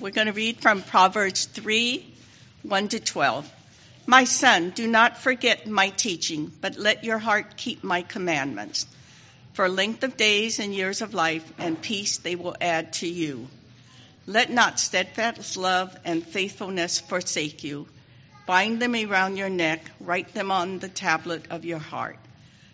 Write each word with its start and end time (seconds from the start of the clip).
We're 0.00 0.10
going 0.10 0.26
to 0.26 0.32
read 0.32 0.60
from 0.60 0.82
Proverbs 0.82 1.44
3 1.44 2.04
1 2.62 2.88
to 2.88 3.00
12. 3.00 3.50
My 4.06 4.24
son, 4.24 4.70
do 4.70 4.86
not 4.88 5.18
forget 5.18 5.66
my 5.66 5.90
teaching, 5.90 6.50
but 6.60 6.76
let 6.76 7.04
your 7.04 7.18
heart 7.18 7.56
keep 7.56 7.84
my 7.84 8.02
commandments. 8.02 8.86
For 9.52 9.68
length 9.68 10.02
of 10.02 10.16
days 10.16 10.58
and 10.58 10.74
years 10.74 11.00
of 11.00 11.14
life 11.14 11.44
and 11.58 11.80
peace 11.80 12.18
they 12.18 12.34
will 12.34 12.56
add 12.60 12.94
to 12.94 13.06
you. 13.06 13.48
Let 14.26 14.50
not 14.50 14.80
steadfast 14.80 15.56
love 15.56 15.96
and 16.04 16.26
faithfulness 16.26 16.98
forsake 16.98 17.62
you. 17.62 17.86
Bind 18.46 18.80
them 18.80 18.94
around 18.94 19.36
your 19.36 19.50
neck, 19.50 19.90
write 20.00 20.34
them 20.34 20.50
on 20.50 20.80
the 20.80 20.88
tablet 20.88 21.46
of 21.50 21.64
your 21.64 21.78
heart. 21.78 22.18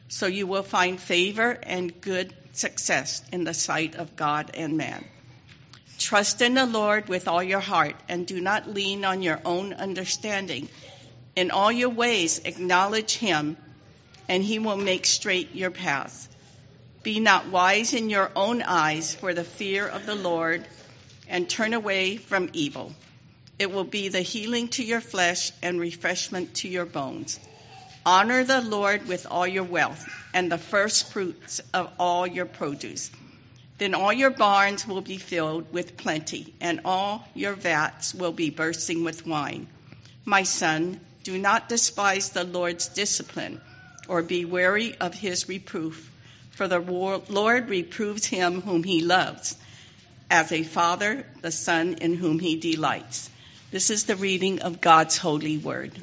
So 0.09 0.27
you 0.27 0.47
will 0.47 0.63
find 0.63 0.99
favor 0.99 1.59
and 1.63 2.01
good 2.01 2.33
success 2.53 3.23
in 3.33 3.45
the 3.45 3.55
sight 3.55 3.95
of 3.95 4.17
God 4.17 4.53
and 4.55 4.77
man. 4.77 5.05
Trust 6.01 6.41
in 6.41 6.55
the 6.55 6.65
Lord 6.65 7.11
with 7.11 7.29
all 7.29 7.43
your 7.43 7.61
heart 7.61 7.95
and 8.09 8.27
do 8.27 8.41
not 8.41 8.69
lean 8.69 9.05
on 9.05 9.21
your 9.21 9.39
own 9.45 9.75
understanding. 9.75 10.69
In 11.37 11.51
all 11.51 11.71
your 11.71 11.91
ways, 11.91 12.41
acknowledge 12.47 13.15
him, 13.17 13.59
and 14.27 14.43
he 14.43 14.59
will 14.59 14.79
make 14.79 15.05
straight 15.05 15.55
your 15.55 15.71
paths. 15.71 16.27
Be 17.03 17.21
not 17.21 17.49
wise 17.49 17.93
in 17.93 18.09
your 18.09 18.31
own 18.35 18.63
eyes 18.63 19.15
for 19.15 19.35
the 19.35 19.45
fear 19.45 19.87
of 19.87 20.07
the 20.07 20.15
Lord, 20.15 20.67
and 21.29 21.49
turn 21.49 21.75
away 21.75 22.17
from 22.17 22.49
evil. 22.55 22.93
It 23.59 23.71
will 23.71 23.85
be 23.85 24.09
the 24.09 24.23
healing 24.23 24.69
to 24.69 24.83
your 24.83 25.03
flesh 25.03 25.53
and 25.63 25.79
refreshment 25.79 26.55
to 26.57 26.69
your 26.69 26.87
bones. 26.87 27.39
Honor 28.07 28.43
the 28.43 28.63
Lord 28.63 29.07
with 29.07 29.27
all 29.31 29.47
your 29.47 29.65
wealth 29.65 30.09
and 30.33 30.51
the 30.51 30.59
first 30.59 31.13
fruits 31.13 31.61
of 31.75 31.91
all 31.99 32.27
your 32.27 32.47
produce. 32.47 33.11
Then 33.81 33.95
all 33.95 34.13
your 34.13 34.29
barns 34.29 34.87
will 34.87 35.01
be 35.01 35.17
filled 35.17 35.73
with 35.73 35.97
plenty, 35.97 36.53
and 36.61 36.83
all 36.85 37.27
your 37.35 37.55
vats 37.55 38.15
will 38.15 38.31
be 38.31 38.51
bursting 38.51 39.05
with 39.05 39.27
wine. 39.27 39.69
My 40.27 40.43
son, 40.43 41.01
do 41.25 41.39
not 41.39 41.71
despise 41.71 42.29
the 42.29 42.45
Lord's 42.45 42.89
discipline, 42.89 43.59
or 44.07 44.21
be 44.21 44.45
weary 44.45 44.95
of 44.97 45.15
his 45.15 45.49
reproof, 45.49 46.13
for 46.51 46.69
the 46.69 46.79
Lord 46.79 47.71
reproves 47.71 48.27
him 48.27 48.61
whom 48.61 48.83
he 48.83 49.01
loves, 49.01 49.57
as 50.31 50.53
a 50.53 50.63
father 50.63 51.25
the 51.41 51.51
son 51.51 51.95
in 52.03 52.13
whom 52.13 52.39
he 52.39 52.57
delights. 52.57 53.31
This 53.71 53.89
is 53.89 54.05
the 54.05 54.17
reading 54.17 54.61
of 54.61 54.83
God's 54.83 55.17
holy 55.17 55.57
word. 55.57 55.99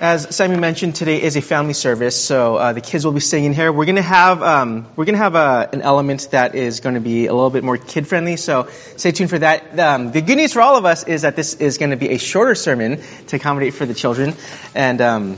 As 0.00 0.32
Simon 0.36 0.60
mentioned, 0.60 0.94
today 0.94 1.20
is 1.20 1.34
a 1.34 1.40
family 1.40 1.72
service, 1.72 2.14
so 2.14 2.54
uh, 2.54 2.72
the 2.72 2.80
kids 2.80 3.04
will 3.04 3.10
be 3.10 3.18
singing 3.18 3.52
here. 3.52 3.72
We're 3.72 3.86
to 3.86 4.00
have 4.00 4.44
um, 4.44 4.86
we're 4.94 5.06
to 5.06 5.16
have 5.16 5.34
a, 5.34 5.68
an 5.72 5.82
element 5.82 6.28
that 6.30 6.54
is 6.54 6.78
going 6.78 6.94
to 6.94 7.00
be 7.00 7.26
a 7.26 7.34
little 7.34 7.50
bit 7.50 7.64
more 7.64 7.76
kid 7.76 8.06
friendly. 8.06 8.36
So 8.36 8.68
stay 8.96 9.10
tuned 9.10 9.28
for 9.28 9.40
that. 9.40 9.76
Um, 9.76 10.12
the 10.12 10.20
good 10.20 10.36
news 10.36 10.52
for 10.52 10.62
all 10.62 10.76
of 10.76 10.84
us 10.84 11.02
is 11.02 11.22
that 11.22 11.34
this 11.34 11.54
is 11.54 11.78
going 11.78 11.90
to 11.90 11.96
be 11.96 12.10
a 12.10 12.18
shorter 12.18 12.54
sermon 12.54 13.02
to 13.26 13.36
accommodate 13.36 13.74
for 13.74 13.86
the 13.86 13.94
children. 13.94 14.34
And 14.72 15.00
um, 15.00 15.36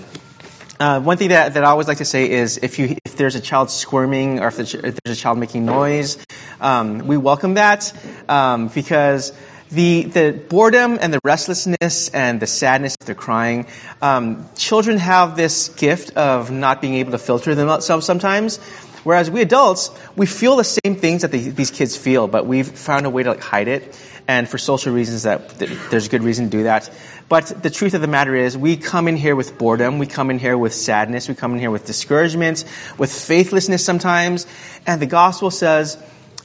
uh, 0.78 1.00
one 1.00 1.16
thing 1.16 1.30
that, 1.30 1.54
that 1.54 1.64
I 1.64 1.70
always 1.70 1.88
like 1.88 1.98
to 1.98 2.04
say 2.04 2.30
is 2.30 2.58
if 2.58 2.78
you 2.78 2.98
if 3.06 3.16
there's 3.16 3.36
a 3.36 3.40
child 3.40 3.70
squirming 3.70 4.40
or 4.40 4.48
if, 4.48 4.60
if 4.60 4.72
there's 5.02 5.18
a 5.18 5.20
child 5.20 5.38
making 5.38 5.64
noise, 5.64 6.18
um, 6.60 7.06
we 7.06 7.16
welcome 7.16 7.54
that 7.54 7.90
um, 8.28 8.68
because 8.68 9.32
the, 9.70 10.04
the 10.04 10.32
boredom 10.48 10.98
and 11.00 11.12
the 11.12 11.20
restlessness 11.24 12.08
and 12.08 12.40
the 12.40 12.46
sadness, 12.46 12.96
the 12.96 13.14
crying, 13.14 13.66
um, 14.02 14.48
children 14.56 14.98
have 14.98 15.36
this 15.36 15.68
gift 15.68 16.16
of 16.16 16.50
not 16.50 16.80
being 16.80 16.94
able 16.94 17.12
to 17.12 17.18
filter 17.18 17.54
themselves 17.54 18.06
sometimes. 18.06 18.58
Whereas 19.02 19.30
we 19.30 19.40
adults, 19.40 19.90
we 20.14 20.26
feel 20.26 20.56
the 20.56 20.64
same 20.64 20.96
things 20.96 21.22
that 21.22 21.32
the, 21.32 21.38
these 21.38 21.70
kids 21.70 21.96
feel, 21.96 22.28
but 22.28 22.46
we've 22.46 22.68
found 22.68 23.06
a 23.06 23.10
way 23.10 23.22
to 23.22 23.30
like 23.30 23.40
hide 23.40 23.68
it. 23.68 23.98
And 24.28 24.48
for 24.48 24.58
social 24.58 24.92
reasons, 24.92 25.22
that, 25.22 25.48
that 25.58 25.90
there's 25.90 26.08
good 26.08 26.22
reason 26.22 26.50
to 26.50 26.50
do 26.58 26.62
that. 26.64 26.90
But 27.28 27.62
the 27.62 27.70
truth 27.70 27.94
of 27.94 28.00
the 28.00 28.06
matter 28.06 28.34
is, 28.34 28.58
we 28.58 28.76
come 28.76 29.08
in 29.08 29.16
here 29.16 29.34
with 29.34 29.56
boredom, 29.56 29.98
we 29.98 30.06
come 30.06 30.30
in 30.30 30.38
here 30.38 30.56
with 30.58 30.74
sadness, 30.74 31.28
we 31.28 31.34
come 31.34 31.54
in 31.54 31.58
here 31.58 31.70
with 31.70 31.86
discouragement, 31.86 32.64
with 32.98 33.10
faithlessness 33.10 33.84
sometimes. 33.84 34.46
And 34.86 35.00
the 35.00 35.06
gospel 35.06 35.50
says, 35.50 35.96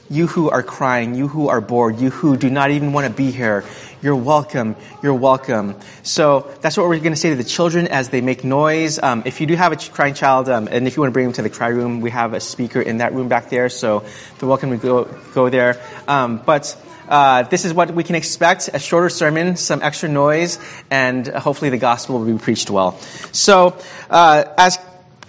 you 0.08 0.26
who 0.26 0.50
are 0.50 0.62
crying, 0.62 1.14
you 1.14 1.28
who 1.28 1.48
are 1.48 1.60
bored, 1.60 2.00
you 2.00 2.10
who 2.10 2.36
do 2.36 2.50
not 2.50 2.70
even 2.70 2.92
want 2.92 3.06
to 3.06 3.12
be 3.12 3.30
here, 3.30 3.64
you're 4.02 4.16
welcome. 4.16 4.76
You're 5.02 5.14
welcome. 5.14 5.74
So 6.02 6.52
that's 6.60 6.76
what 6.76 6.86
we're 6.86 6.98
going 6.98 7.12
to 7.12 7.18
say 7.18 7.30
to 7.30 7.36
the 7.36 7.44
children 7.44 7.88
as 7.88 8.08
they 8.10 8.20
make 8.20 8.44
noise. 8.44 8.98
Um, 9.02 9.22
if 9.24 9.40
you 9.40 9.46
do 9.46 9.56
have 9.56 9.72
a 9.72 9.76
crying 9.76 10.14
child, 10.14 10.48
um, 10.48 10.68
and 10.70 10.86
if 10.86 10.96
you 10.96 11.02
want 11.02 11.10
to 11.10 11.14
bring 11.14 11.26
them 11.26 11.32
to 11.34 11.42
the 11.42 11.50
cry 11.50 11.68
room, 11.68 12.00
we 12.02 12.10
have 12.10 12.34
a 12.34 12.40
speaker 12.40 12.80
in 12.80 12.98
that 12.98 13.14
room 13.14 13.28
back 13.28 13.48
there, 13.48 13.68
so 13.68 14.04
they're 14.38 14.48
welcome 14.48 14.70
to 14.70 14.76
go 14.76 15.04
go 15.34 15.48
there. 15.48 15.80
Um, 16.06 16.42
but 16.44 16.76
uh, 17.08 17.44
this 17.44 17.64
is 17.64 17.72
what 17.72 17.92
we 17.92 18.04
can 18.04 18.16
expect: 18.16 18.68
a 18.72 18.78
shorter 18.78 19.08
sermon, 19.08 19.56
some 19.56 19.82
extra 19.82 20.08
noise, 20.08 20.58
and 20.90 21.26
hopefully 21.26 21.70
the 21.70 21.78
gospel 21.78 22.18
will 22.18 22.32
be 22.32 22.38
preached 22.38 22.70
well. 22.70 22.98
So, 23.32 23.76
uh, 24.10 24.44
as 24.58 24.78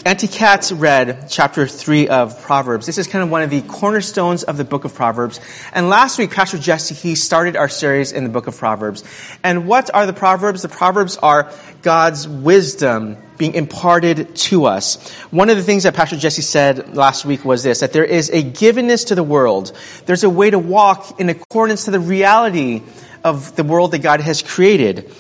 Auntie 0.08 0.30
Kat 0.30 0.72
read 0.74 1.26
chapter 1.30 1.68
3 1.68 2.08
of 2.08 2.42
Proverbs. 2.44 2.86
This 2.86 2.98
is 2.98 3.08
kind 3.08 3.26
of 3.26 3.30
one 3.30 3.42
of 3.42 3.50
the 3.50 3.62
cornerstones 3.62 4.44
of 4.44 4.56
the 4.56 4.64
book 4.64 4.86
of 4.86 4.96
Proverbs. 4.96 5.42
And 5.74 5.90
last 5.90 6.18
week, 6.18 6.32
Pastor 6.32 6.58
Jesse, 6.58 6.96
he 6.96 7.16
started 7.16 7.58
our 7.58 7.68
series 7.68 8.14
in 8.14 8.24
the 8.24 8.30
book 8.30 8.48
of 8.48 8.58
Proverbs. 8.58 9.04
And 9.44 9.68
what 9.68 9.94
are 9.94 10.06
the 10.06 10.14
Proverbs? 10.14 10.62
The 10.62 10.70
Proverbs 10.70 11.18
are 11.18 11.52
God's 11.82 12.26
wisdom 12.26 13.18
being 13.38 13.54
imparted 13.56 14.34
to 14.48 14.68
us. 14.68 15.12
One 15.24 15.50
of 15.50 15.58
the 15.58 15.64
things 15.64 15.84
that 15.84 15.94
Pastor 15.94 16.16
Jesse 16.16 16.42
said 16.42 16.96
last 16.96 17.26
week 17.26 17.44
was 17.44 17.64
this, 17.64 17.82
that 17.82 17.92
there 17.92 18.06
is 18.06 18.30
a 18.30 18.42
givenness 18.42 19.08
to 19.08 19.16
the 19.16 19.24
world. 19.24 19.78
There's 20.06 20.24
a 20.24 20.30
way 20.30 20.50
to 20.50 20.58
walk 20.58 21.20
in 21.20 21.28
accordance 21.28 21.84
to 21.84 21.92
the 21.92 22.00
reality 22.00 22.82
of 23.26 23.58
the 23.58 23.66
world 23.66 23.92
that 23.92 24.04
God 24.04 24.22
has 24.22 24.42
created. 24.42 25.14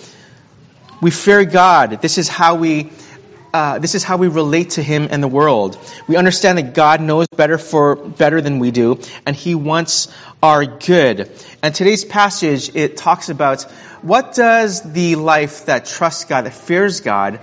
We 1.01 1.11
fear 1.11 1.43
God. 1.43 2.01
This 2.01 2.17
is 2.17 2.29
how 2.29 2.55
we 2.55 2.89
uh, 3.57 3.79
this 3.79 3.95
is 3.95 4.03
how 4.03 4.18
we 4.18 4.28
relate 4.28 4.69
to 4.72 4.84
Him 4.84 5.07
and 5.09 5.23
the 5.23 5.28
world. 5.28 5.79
We 6.07 6.16
understand 6.16 6.59
that 6.59 6.75
God 6.75 7.01
knows 7.01 7.25
better 7.35 7.57
for 7.57 7.95
better 7.95 8.40
than 8.40 8.59
we 8.59 8.69
do, 8.69 9.00
and 9.25 9.35
He 9.35 9.56
wants 9.56 10.09
our 10.44 10.63
good. 10.63 11.31
And 11.63 11.73
today's 11.73 12.06
passage 12.06 12.75
it 12.75 12.97
talks 12.97 13.29
about 13.29 13.63
what 14.03 14.35
does 14.35 14.84
the 14.84 15.16
life 15.16 15.66
that 15.66 15.85
trusts 15.85 16.25
God, 16.25 16.45
that 16.45 16.53
fears 16.53 17.01
God, 17.01 17.40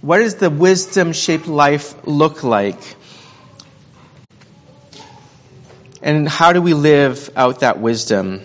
what 0.00 0.18
does 0.18 0.36
the 0.36 0.48
wisdom-shaped 0.48 1.48
life 1.48 2.06
look 2.06 2.44
like? 2.44 2.80
And 6.00 6.28
how 6.28 6.52
do 6.52 6.62
we 6.62 6.74
live 6.74 7.30
out 7.34 7.60
that 7.60 7.80
wisdom? 7.80 8.42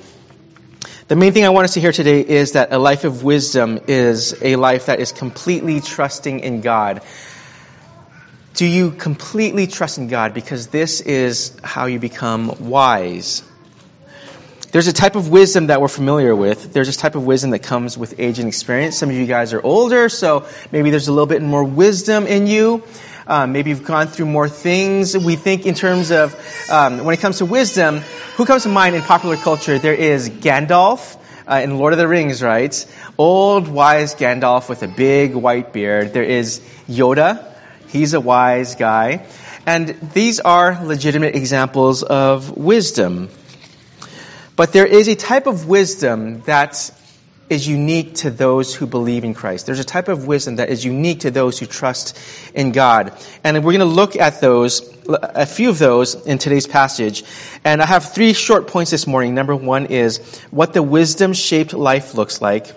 The 1.14 1.20
main 1.20 1.32
thing 1.32 1.46
I 1.46 1.50
want 1.50 1.66
us 1.66 1.76
to 1.76 1.80
hear 1.80 1.92
today 1.92 2.22
is 2.22 2.54
that 2.54 2.74
a 2.74 2.80
life 2.80 3.04
of 3.04 3.24
wisdom 3.24 3.82
is 3.88 4.34
a 4.42 4.56
life 4.56 4.88
that 4.88 5.00
is 5.00 5.12
completely 5.12 5.80
trusting 5.80 6.40
in 6.40 6.62
God. 6.62 7.04
Do 8.56 8.66
you 8.66 8.90
completely 8.90 9.68
trust 9.68 10.00
in 10.00 10.08
God? 10.08 10.34
Because 10.34 10.70
this 10.70 11.02
is 11.02 11.56
how 11.64 11.86
you 11.86 12.00
become 12.00 12.68
wise. 12.68 13.44
There's 14.72 14.88
a 14.88 14.92
type 14.92 15.16
of 15.16 15.30
wisdom 15.30 15.68
that 15.68 15.82
we're 15.82 15.88
familiar 15.88 16.36
with. 16.36 16.74
There's 16.74 16.88
this 16.88 16.98
type 16.98 17.14
of 17.14 17.24
wisdom 17.28 17.52
that 17.52 17.62
comes 17.62 17.96
with 17.96 18.20
age 18.20 18.40
and 18.40 18.48
experience. 18.48 18.98
Some 18.98 19.12
of 19.12 19.16
you 19.16 19.28
guys 19.28 19.54
are 19.54 19.62
older, 19.62 20.10
so 20.10 20.48
maybe 20.72 20.90
there's 20.90 21.10
a 21.10 21.12
little 21.12 21.28
bit 21.28 21.44
more 21.44 21.64
wisdom 21.64 22.26
in 22.26 22.48
you. 22.48 22.82
Um, 23.26 23.52
maybe 23.54 23.70
you've 23.70 23.86
gone 23.86 24.08
through 24.08 24.26
more 24.26 24.50
things. 24.50 25.18
We 25.18 25.36
think 25.36 25.66
in 25.66 25.76
terms 25.76 26.12
of, 26.12 26.36
um, 26.70 27.04
when 27.04 27.14
it 27.14 27.20
comes 27.20 27.38
to 27.38 27.46
wisdom, 27.46 28.00
who 28.36 28.46
comes 28.46 28.64
to 28.64 28.70
mind 28.70 28.96
in 28.96 29.02
popular 29.02 29.38
culture? 29.38 29.80
There 29.80 29.94
is 29.94 30.30
Gandalf 30.30 31.18
uh, 31.48 31.62
in 31.64 31.78
Lord 31.78 31.94
of 31.94 32.00
the 32.00 32.08
Rings, 32.08 32.42
right? 32.42 32.74
Old, 33.18 33.68
wise 33.68 34.16
Gandalf 34.16 34.70
with 34.70 34.84
a 34.84 34.88
big 34.88 35.36
white 35.36 35.72
beard. 35.72 36.14
There 36.14 36.24
is 36.24 36.60
Yoda. 36.88 37.46
He's 37.90 38.14
a 38.14 38.20
wise 38.20 38.76
guy. 38.76 39.26
And 39.66 39.90
these 40.14 40.40
are 40.40 40.84
legitimate 40.84 41.36
examples 41.36 42.04
of 42.04 42.58
wisdom. 42.58 43.30
But 44.56 44.74
there 44.74 44.86
is 44.86 45.08
a 45.08 45.16
type 45.16 45.48
of 45.48 45.68
wisdom 45.68 46.42
that 46.42 46.92
is 47.54 47.68
unique 47.68 48.16
to 48.16 48.30
those 48.30 48.76
who 48.76 48.86
believe 48.86 49.24
in 49.24 49.34
Christ. 49.34 49.66
There's 49.66 49.80
a 49.80 49.86
type 49.86 50.10
of 50.10 50.28
wisdom 50.28 50.58
that 50.58 50.70
is 50.70 50.84
unique 50.84 51.22
to 51.22 51.32
those 51.32 51.58
who 51.58 51.66
trust 51.66 52.20
in 52.54 52.74
God. 52.74 53.14
And 53.44 53.56
we're 53.64 53.72
going 53.72 53.80
to 53.80 53.86
look 53.86 54.18
at 54.18 54.42
those, 54.42 54.94
a 55.08 55.46
few 55.46 55.70
of 55.70 55.80
those 55.80 56.16
in 56.16 56.40
today's 56.40 56.68
passage. 56.68 57.24
And 57.64 57.82
I 57.82 57.86
have 57.86 58.12
three 58.14 58.34
short 58.34 58.68
points 58.68 58.92
this 58.92 59.08
morning. 59.08 59.36
Number 59.36 59.56
one 59.56 59.86
is 59.86 60.18
what 60.52 60.74
the 60.74 60.84
wisdom 60.84 61.34
shaped 61.34 61.74
life 61.74 62.16
looks 62.16 62.42
like. 62.42 62.68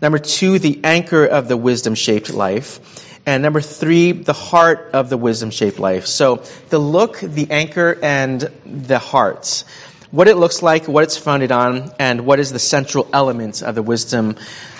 Number 0.00 0.18
two, 0.18 0.58
the 0.58 0.80
anchor 0.84 1.24
of 1.24 1.48
the 1.48 1.56
wisdom 1.56 1.94
shaped 1.94 2.32
life. 2.32 2.78
And 3.24 3.42
number 3.42 3.60
three, 3.60 4.12
the 4.12 4.32
heart 4.32 4.90
of 4.92 5.10
the 5.10 5.16
wisdom 5.16 5.50
shaped 5.50 5.80
life. 5.80 6.06
So 6.06 6.44
the 6.68 6.78
look, 6.78 7.18
the 7.18 7.50
anchor, 7.50 7.98
and 8.00 8.40
the 8.64 9.00
heart 9.00 9.64
what 10.10 10.28
it 10.28 10.36
looks 10.36 10.62
like, 10.62 10.86
what 10.88 11.04
it's 11.04 11.16
founded 11.16 11.52
on, 11.52 11.92
and 11.98 12.26
what 12.26 12.40
is 12.40 12.52
the 12.52 12.58
central 12.58 13.08
element 13.12 13.62
of 13.62 13.74
the 13.74 13.82
wisdom 13.82 14.36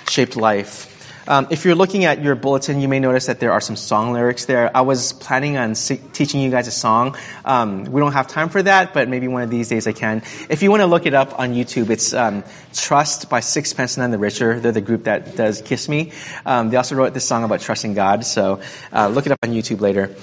shaped 0.09 0.37
life. 0.37 0.93
Um, 1.29 1.49
if 1.51 1.65
you're 1.65 1.75
looking 1.75 2.05
at 2.05 2.23
your 2.23 2.37
bulletin, 2.37 2.81
you 2.81 2.87
may 2.87 3.01
notice 3.01 3.27
that 3.27 3.41
there 3.41 3.51
are 3.51 3.61
some 3.61 3.75
song 3.75 4.13
lyrics 4.13 4.45
there. 4.45 4.71
I 4.77 4.83
was 4.83 5.13
planning 5.13 5.57
on 5.57 5.75
si- 5.75 6.01
teaching 6.13 6.41
you 6.41 6.53
guys 6.53 6.69
a 6.69 6.71
song. 6.71 7.17
Um, 7.45 7.85
we 7.85 8.01
don't 8.01 8.13
have 8.13 8.29
time 8.29 8.49
for 8.49 8.63
that, 8.63 8.95
but 8.95 9.09
maybe 9.09 9.27
one 9.27 9.43
of 9.43 9.51
these 9.51 9.69
days 9.69 9.89
I 9.89 9.93
can. 9.93 10.23
If 10.49 10.63
you 10.63 10.71
want 10.71 10.83
to 10.83 10.87
look 10.87 11.05
it 11.05 11.15
up 11.15 11.41
on 11.41 11.53
YouTube, 11.53 11.91
it's 11.91 12.15
um, 12.15 12.45
Trust 12.73 13.29
by 13.29 13.41
Sixpence 13.41 13.97
None 13.97 14.13
the 14.13 14.19
Richer. 14.19 14.61
They're 14.61 14.71
the 14.71 14.81
group 14.81 15.05
that 15.05 15.35
does 15.35 15.63
Kiss 15.63 15.89
Me. 15.89 16.13
Um, 16.45 16.71
they 16.71 16.77
also 16.77 16.95
wrote 16.95 17.13
this 17.13 17.25
song 17.25 17.43
about 17.43 17.61
trusting 17.61 17.95
God, 17.95 18.25
so 18.25 18.61
uh, 18.93 19.09
look 19.09 19.27
it 19.27 19.33
up 19.33 19.41
on 19.43 19.51
YouTube 19.51 19.81
later. 19.81 20.15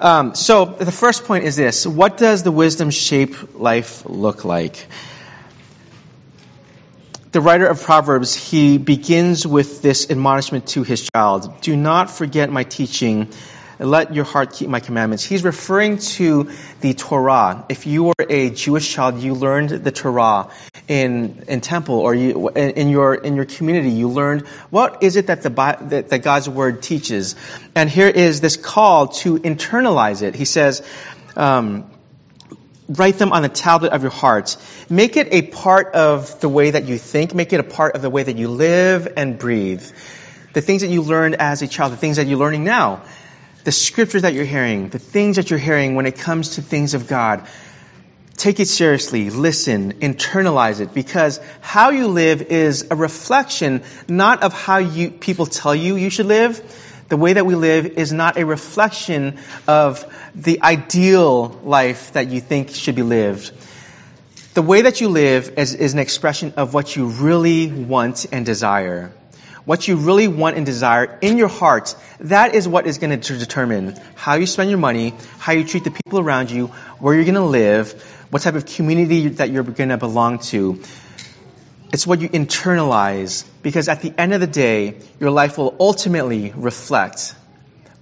Um, 0.00 0.34
so 0.34 0.64
the 0.64 0.92
first 0.92 1.24
point 1.24 1.44
is 1.44 1.56
this: 1.56 1.86
What 1.86 2.16
does 2.16 2.42
the 2.42 2.52
wisdom 2.52 2.90
shape 2.90 3.54
life 3.54 4.04
look 4.06 4.44
like? 4.44 4.86
the 7.36 7.42
writer 7.42 7.66
of 7.66 7.82
Proverbs, 7.82 8.34
he 8.34 8.78
begins 8.78 9.46
with 9.46 9.82
this 9.82 10.10
admonishment 10.10 10.68
to 10.68 10.82
his 10.84 11.06
child 11.14 11.60
Do 11.60 11.76
not 11.76 12.10
forget 12.10 12.50
my 12.50 12.64
teaching. 12.64 13.28
Let 13.78 14.14
your 14.14 14.24
heart 14.24 14.54
keep 14.54 14.70
my 14.70 14.80
commandments. 14.80 15.22
He's 15.22 15.44
referring 15.44 15.98
to 16.16 16.48
the 16.80 16.94
Torah. 16.94 17.66
If 17.68 17.86
you 17.86 18.04
were 18.04 18.14
a 18.30 18.48
Jewish 18.48 18.90
child, 18.90 19.20
you 19.20 19.34
learned 19.34 19.68
the 19.68 19.92
Torah 19.92 20.48
in, 20.88 21.44
in 21.48 21.60
temple 21.60 21.96
or 21.96 22.14
you, 22.14 22.48
in, 22.50 22.88
your, 22.88 23.14
in 23.14 23.36
your 23.36 23.44
community. 23.44 23.90
You 23.90 24.08
learned 24.08 24.46
what 24.70 25.02
is 25.02 25.16
it 25.16 25.26
that, 25.28 25.42
the, 25.42 25.50
that, 25.50 26.10
that 26.10 26.22
God's 26.22 26.48
word 26.48 26.82
teaches. 26.82 27.34
And 27.74 27.90
here 27.90 28.08
is 28.08 28.40
this 28.40 28.56
call 28.56 29.08
to 29.08 29.38
internalize 29.38 30.22
it. 30.22 30.34
He 30.34 30.44
says, 30.44 30.86
um, 31.36 31.90
write 32.88 33.18
them 33.18 33.32
on 33.32 33.42
the 33.42 33.48
tablet 33.48 33.92
of 33.92 34.02
your 34.02 34.12
heart. 34.12 34.56
Make 34.88 35.16
it 35.16 35.28
a 35.32 35.42
part 35.42 35.94
of 35.94 36.40
the 36.40 36.48
way 36.48 36.70
that 36.70 36.84
you 36.84 36.98
think. 36.98 37.34
Make 37.34 37.52
it 37.52 37.60
a 37.60 37.64
part 37.64 37.96
of 37.96 38.02
the 38.02 38.10
way 38.10 38.22
that 38.22 38.36
you 38.36 38.48
live 38.48 39.12
and 39.16 39.38
breathe. 39.38 39.84
The 40.52 40.60
things 40.60 40.82
that 40.82 40.88
you 40.88 41.02
learned 41.02 41.36
as 41.36 41.62
a 41.62 41.68
child, 41.68 41.92
the 41.92 41.96
things 41.96 42.16
that 42.16 42.26
you're 42.26 42.38
learning 42.38 42.64
now, 42.64 43.02
the 43.64 43.72
scriptures 43.72 44.22
that 44.22 44.32
you're 44.32 44.44
hearing, 44.44 44.88
the 44.88 45.00
things 45.00 45.36
that 45.36 45.50
you're 45.50 45.58
hearing 45.58 45.96
when 45.96 46.06
it 46.06 46.16
comes 46.16 46.54
to 46.54 46.62
things 46.62 46.94
of 46.94 47.08
God. 47.08 47.48
Take 48.36 48.60
it 48.60 48.68
seriously, 48.68 49.30
listen, 49.30 49.94
internalize 49.94 50.80
it, 50.80 50.92
because 50.92 51.40
how 51.62 51.90
you 51.90 52.08
live 52.08 52.42
is 52.42 52.86
a 52.90 52.94
reflection 52.94 53.82
not 54.08 54.42
of 54.42 54.52
how 54.52 54.76
you, 54.76 55.10
people 55.10 55.46
tell 55.46 55.74
you 55.74 55.96
you 55.96 56.10
should 56.10 56.26
live, 56.26 56.60
the 57.08 57.16
way 57.16 57.32
that 57.32 57.46
we 57.46 57.54
live 57.54 57.86
is 57.86 58.12
not 58.12 58.36
a 58.36 58.44
reflection 58.44 59.38
of 59.66 60.04
the 60.34 60.62
ideal 60.62 61.48
life 61.64 62.12
that 62.12 62.28
you 62.28 62.40
think 62.40 62.70
should 62.70 62.94
be 62.94 63.02
lived. 63.02 63.52
The 64.54 64.62
way 64.62 64.82
that 64.82 65.00
you 65.00 65.08
live 65.08 65.54
is, 65.56 65.74
is 65.74 65.94
an 65.94 65.98
expression 65.98 66.54
of 66.56 66.74
what 66.74 66.94
you 66.94 67.06
really 67.06 67.68
want 67.68 68.26
and 68.32 68.44
desire. 68.44 69.12
What 69.66 69.88
you 69.88 69.96
really 69.96 70.28
want 70.28 70.56
and 70.56 70.64
desire 70.64 71.18
in 71.20 71.38
your 71.38 71.48
heart, 71.48 71.96
that 72.20 72.54
is 72.54 72.68
what 72.68 72.86
is 72.86 72.98
going 72.98 73.20
to 73.20 73.36
determine 73.36 73.96
how 74.14 74.36
you 74.36 74.46
spend 74.46 74.70
your 74.70 74.78
money, 74.78 75.12
how 75.38 75.52
you 75.54 75.64
treat 75.64 75.82
the 75.82 75.90
people 75.90 76.20
around 76.20 76.52
you, 76.52 76.68
where 77.00 77.16
you're 77.16 77.24
going 77.24 77.34
to 77.34 77.40
live, 77.40 78.00
what 78.30 78.42
type 78.42 78.54
of 78.54 78.64
community 78.64 79.28
that 79.40 79.50
you're 79.50 79.64
going 79.64 79.88
to 79.88 79.96
belong 79.96 80.38
to. 80.50 80.80
It's 81.92 82.06
what 82.06 82.20
you 82.20 82.28
internalize 82.28 83.44
because 83.62 83.88
at 83.88 84.02
the 84.02 84.14
end 84.16 84.34
of 84.34 84.40
the 84.40 84.46
day, 84.46 84.98
your 85.18 85.32
life 85.32 85.58
will 85.58 85.74
ultimately 85.80 86.52
reflect 86.54 87.34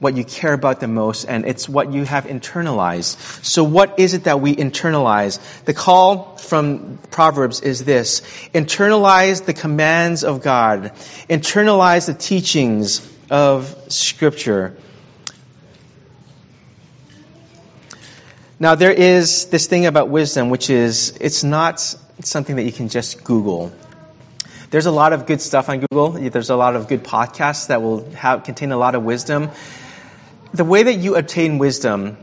what 0.01 0.17
you 0.17 0.25
care 0.25 0.53
about 0.53 0.81
the 0.81 0.89
most 0.89 1.25
and 1.25 1.47
it's 1.47 1.69
what 1.69 1.93
you 1.93 2.05
have 2.05 2.25
internalized. 2.25 3.45
So 3.45 3.65
what 3.65 3.99
is 3.99 4.15
it 4.15 4.25
that 4.25 4.41
we 4.41 4.55
internalize? 4.55 5.39
The 5.65 5.75
call 5.75 6.37
from 6.37 6.99
Proverbs 7.11 7.61
is 7.61 7.85
this. 7.85 8.21
Internalize 8.53 9.45
the 9.45 9.55
commands 9.55 10.25
of 10.25 10.43
God. 10.43 10.93
Internalize 11.29 12.07
the 12.07 12.15
teachings 12.15 13.09
of 13.31 13.75
Scripture. 13.89 14.77
Now 18.59 18.75
there 18.75 18.93
is 18.93 19.47
this 19.47 19.67
thing 19.67 19.87
about 19.87 20.09
wisdom 20.09 20.51
which 20.51 20.71
is 20.71 21.17
it's 21.21 21.45
not 21.45 21.81
something 22.21 22.57
that 22.57 22.63
you 22.65 22.73
can 22.73 22.89
just 22.89 23.25
Google. 23.25 23.73
There's 24.71 24.87
a 24.87 24.91
lot 24.91 25.13
of 25.13 25.27
good 25.27 25.41
stuff 25.41 25.69
on 25.69 25.81
Google. 25.81 26.11
There's 26.11 26.51
a 26.51 26.57
lot 26.57 26.75
of 26.75 26.89
good 26.89 27.05
podcasts 27.05 27.69
that 27.69 27.81
will 27.81 28.11
have, 28.13 28.43
contain 28.45 28.73
a 28.73 28.77
lot 28.77 28.95
of 28.95 29.05
wisdom. 29.05 29.51
The 30.55 30.65
way 30.65 30.85
that 30.85 30.95
you 30.95 31.17
obtain 31.17 31.59
wisdom 31.59 32.17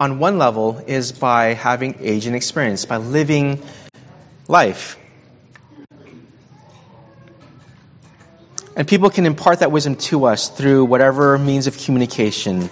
on 0.00 0.18
one 0.18 0.38
level 0.38 0.82
is 0.84 1.12
by 1.12 1.54
having 1.54 1.94
age 2.00 2.26
and 2.26 2.34
experience, 2.34 2.84
by 2.84 2.96
living 2.96 3.62
life. 4.48 4.98
And 8.74 8.88
people 8.88 9.08
can 9.10 9.24
impart 9.24 9.60
that 9.60 9.70
wisdom 9.70 9.94
to 10.10 10.24
us 10.24 10.48
through 10.48 10.86
whatever 10.86 11.38
means 11.38 11.68
of 11.68 11.78
communication. 11.78 12.70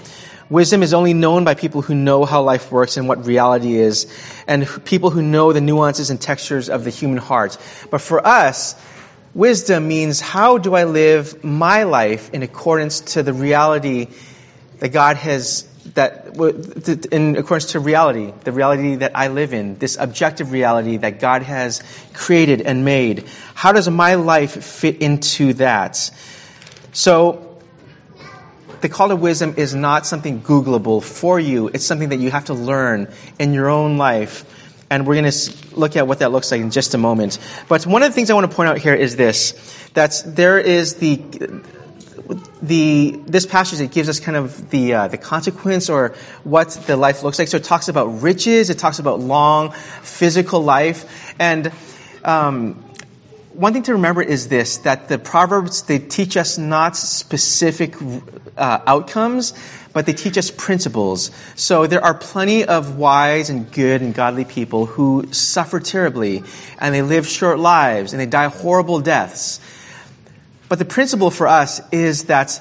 Wisdom 0.50 0.82
is 0.82 0.94
only 0.94 1.14
known 1.14 1.44
by 1.44 1.54
people 1.54 1.80
who 1.80 1.94
know 1.94 2.24
how 2.24 2.42
life 2.42 2.72
works 2.72 2.96
and 2.96 3.06
what 3.06 3.24
reality 3.24 3.76
is, 3.76 4.12
and 4.48 4.66
people 4.84 5.10
who 5.10 5.22
know 5.22 5.52
the 5.52 5.60
nuances 5.60 6.10
and 6.10 6.20
textures 6.20 6.68
of 6.70 6.82
the 6.82 6.90
human 6.90 7.18
heart. 7.18 7.56
But 7.88 8.00
for 8.00 8.26
us, 8.26 8.74
wisdom 9.32 9.86
means 9.86 10.20
how 10.20 10.58
do 10.58 10.74
I 10.74 10.82
live 10.82 11.44
my 11.44 11.84
life 11.84 12.34
in 12.34 12.42
accordance 12.42 13.00
to 13.12 13.22
the 13.22 13.32
reality 13.32 14.08
that 14.78 14.90
God 14.90 15.17
has, 15.17 15.62
that, 15.94 16.37
in 17.12 17.37
accordance 17.37 17.73
to 17.73 17.81
reality, 17.81 18.32
the 18.44 18.52
reality 18.52 18.96
that 18.96 19.12
I 19.14 19.28
live 19.28 19.52
in, 19.52 19.76
this 19.78 19.96
objective 19.96 20.52
reality 20.52 20.99
that 20.99 21.20
God 21.20 21.43
has 21.43 21.82
created 22.12 22.61
and 22.61 22.84
made. 22.84 23.25
How 23.55 23.73
does 23.73 23.88
my 23.88 24.17
life 24.17 24.62
fit 24.62 25.02
into 25.02 25.55
that? 25.55 25.96
So, 26.93 27.43
the 28.81 28.88
call 28.88 29.08
to 29.08 29.17
wisdom 29.17 29.55
is 29.56 29.75
not 29.75 30.06
something 30.06 30.43
Googleable 30.43 31.02
for 31.02 31.40
you. 31.40 31.69
It's 31.69 31.84
something 31.84 32.11
that 32.11 32.19
you 32.19 32.31
have 32.31 32.46
to 32.46 32.55
learn 32.55 33.12
in 33.38 33.55
your 33.55 33.69
own 33.69 33.96
life. 33.96 34.44
And 34.90 35.06
we're 35.06 35.17
going 35.17 35.31
to 35.31 35.52
look 35.75 35.96
at 35.96 36.06
what 36.06 36.20
that 36.20 36.31
looks 36.31 36.52
like 36.52 36.61
in 36.61 36.70
just 36.70 36.94
a 36.94 36.99
moment. 36.99 37.38
But 37.69 37.87
one 37.87 38.02
of 38.02 38.11
the 38.11 38.14
things 38.14 38.31
I 38.31 38.34
want 38.34 38.49
to 38.49 38.55
point 38.55 38.69
out 38.69 38.78
here 38.78 38.94
is 38.94 39.17
this, 39.17 39.52
that 39.94 40.23
there 40.25 40.58
is 40.58 40.94
the, 40.94 41.17
the, 42.66 43.20
this 43.26 43.46
passage, 43.46 43.80
it 43.80 43.90
gives 43.90 44.08
us 44.08 44.20
kind 44.20 44.36
of 44.36 44.70
the, 44.70 44.94
uh, 44.94 45.08
the 45.08 45.18
consequence 45.18 45.88
or 45.88 46.14
what 46.44 46.70
the 46.86 46.96
life 46.96 47.22
looks 47.22 47.38
like. 47.38 47.48
So 47.48 47.56
it 47.56 47.64
talks 47.64 47.88
about 47.88 48.22
riches, 48.22 48.70
it 48.70 48.78
talks 48.78 48.98
about 48.98 49.20
long 49.20 49.72
physical 49.72 50.60
life, 50.60 51.34
and, 51.38 51.72
um, 52.24 52.82
one 53.52 53.72
thing 53.72 53.84
to 53.84 53.92
remember 53.92 54.20
is 54.20 54.48
this 54.48 54.78
that 54.78 55.08
the 55.08 55.18
proverbs 55.18 55.82
they 55.82 55.98
teach 55.98 56.36
us 56.36 56.58
not 56.58 56.94
specific 56.94 57.94
uh, 58.58 58.80
outcomes 58.86 59.54
but 59.94 60.04
they 60.04 60.12
teach 60.12 60.36
us 60.36 60.50
principles. 60.50 61.30
So 61.54 61.86
there 61.86 62.04
are 62.04 62.12
plenty 62.12 62.66
of 62.66 62.98
wise 62.98 63.48
and 63.48 63.72
good 63.72 64.02
and 64.02 64.14
godly 64.14 64.44
people 64.44 64.84
who 64.84 65.32
suffer 65.32 65.80
terribly 65.80 66.42
and 66.78 66.94
they 66.94 67.00
live 67.00 67.26
short 67.26 67.58
lives 67.58 68.12
and 68.12 68.20
they 68.20 68.26
die 68.26 68.48
horrible 68.48 69.00
deaths 69.00 69.58
but 70.68 70.78
the 70.78 70.85
principle 70.85 71.30
for 71.30 71.46
us 71.46 71.80
is 71.92 72.25
that 72.25 72.61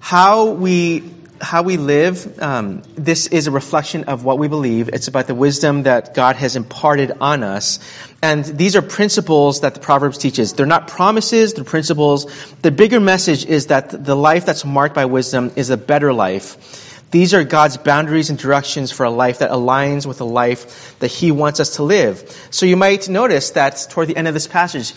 how 0.00 0.50
we 0.50 1.14
how 1.40 1.62
we 1.62 1.76
live, 1.76 2.42
um, 2.42 2.82
this 2.96 3.28
is 3.28 3.46
a 3.46 3.50
reflection 3.50 4.04
of 4.04 4.24
what 4.24 4.38
we 4.38 4.48
believe. 4.48 4.88
It's 4.88 5.08
about 5.08 5.26
the 5.26 5.34
wisdom 5.34 5.84
that 5.84 6.14
God 6.14 6.36
has 6.36 6.56
imparted 6.56 7.12
on 7.20 7.44
us. 7.44 7.78
And 8.22 8.44
these 8.44 8.74
are 8.76 8.82
principles 8.82 9.60
that 9.60 9.74
the 9.74 9.80
Proverbs 9.80 10.18
teaches. 10.18 10.52
They're 10.54 10.66
not 10.66 10.88
promises, 10.88 11.54
they're 11.54 11.64
principles. 11.64 12.26
The 12.62 12.72
bigger 12.72 12.98
message 12.98 13.46
is 13.46 13.68
that 13.68 14.04
the 14.04 14.16
life 14.16 14.46
that's 14.46 14.64
marked 14.64 14.94
by 14.94 15.04
wisdom 15.04 15.52
is 15.56 15.70
a 15.70 15.76
better 15.76 16.12
life. 16.12 16.84
These 17.10 17.32
are 17.32 17.42
God's 17.42 17.78
boundaries 17.78 18.28
and 18.28 18.38
directions 18.38 18.92
for 18.92 19.04
a 19.04 19.10
life 19.10 19.38
that 19.38 19.50
aligns 19.50 20.04
with 20.04 20.20
a 20.20 20.24
life 20.24 20.98
that 20.98 21.08
He 21.08 21.32
wants 21.32 21.58
us 21.58 21.76
to 21.76 21.82
live. 21.82 22.48
So 22.50 22.66
you 22.66 22.76
might 22.76 23.08
notice 23.08 23.52
that 23.52 23.86
toward 23.90 24.08
the 24.08 24.16
end 24.16 24.28
of 24.28 24.34
this 24.34 24.46
passage, 24.46 24.92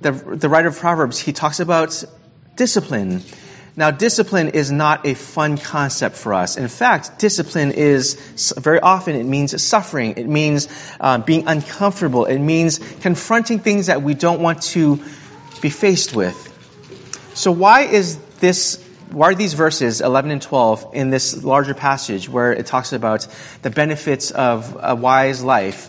the, 0.00 0.12
the 0.12 0.48
writer 0.48 0.68
of 0.68 0.78
Proverbs, 0.78 1.18
he 1.18 1.32
talks 1.32 1.60
about 1.60 2.04
discipline 2.56 3.22
now, 3.78 3.92
discipline 3.92 4.48
is 4.48 4.72
not 4.72 5.06
a 5.06 5.14
fun 5.14 5.56
concept 5.56 6.16
for 6.16 6.34
us. 6.34 6.56
In 6.56 6.66
fact, 6.66 7.20
discipline 7.20 7.70
is 7.70 8.14
very 8.58 8.80
often 8.80 9.14
it 9.14 9.22
means 9.22 9.62
suffering. 9.62 10.14
It 10.16 10.26
means 10.26 10.66
uh, 10.98 11.18
being 11.18 11.46
uncomfortable. 11.46 12.24
It 12.24 12.40
means 12.40 12.80
confronting 13.02 13.60
things 13.60 13.86
that 13.86 14.02
we 14.02 14.14
don't 14.14 14.40
want 14.40 14.62
to 14.74 15.00
be 15.62 15.70
faced 15.70 16.12
with. 16.12 16.36
So, 17.34 17.52
why 17.52 17.82
is 17.82 18.16
this? 18.40 18.84
Why 19.12 19.28
are 19.28 19.34
these 19.36 19.54
verses 19.54 20.00
11 20.00 20.32
and 20.32 20.42
12 20.42 20.90
in 20.94 21.10
this 21.10 21.44
larger 21.44 21.74
passage 21.74 22.28
where 22.28 22.52
it 22.52 22.66
talks 22.66 22.92
about 22.92 23.28
the 23.62 23.70
benefits 23.70 24.32
of 24.32 24.76
a 24.82 24.96
wise 24.96 25.44
life? 25.44 25.88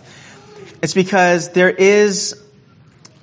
It's 0.80 0.94
because 0.94 1.50
there 1.50 1.70
is 1.70 2.40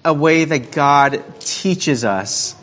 a 0.07 0.13
way 0.13 0.45
that 0.45 0.71
God 0.71 1.21
teaches 1.41 2.05
us 2.05 2.55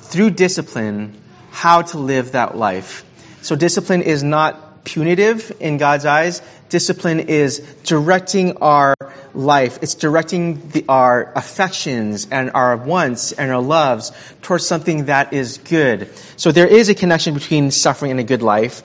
through 0.00 0.30
discipline 0.30 1.18
how 1.50 1.80
to 1.80 1.98
live 1.98 2.32
that 2.32 2.58
life. 2.58 3.06
So 3.40 3.56
discipline 3.56 4.02
is 4.02 4.22
not 4.22 4.84
punitive 4.84 5.50
in 5.60 5.78
God's 5.78 6.04
eyes. 6.04 6.42
Discipline 6.68 7.20
is 7.20 7.60
directing 7.84 8.58
our 8.58 8.94
life. 9.32 9.78
It's 9.80 9.94
directing 9.94 10.68
the, 10.68 10.84
our 10.90 11.32
affections 11.34 12.28
and 12.30 12.50
our 12.52 12.76
wants 12.76 13.32
and 13.32 13.50
our 13.50 13.62
loves 13.62 14.12
towards 14.42 14.66
something 14.66 15.06
that 15.06 15.32
is 15.32 15.56
good. 15.56 16.10
So 16.36 16.52
there 16.52 16.66
is 16.66 16.90
a 16.90 16.94
connection 16.94 17.32
between 17.32 17.70
suffering 17.70 18.10
and 18.10 18.20
a 18.20 18.24
good 18.24 18.42
life. 18.42 18.82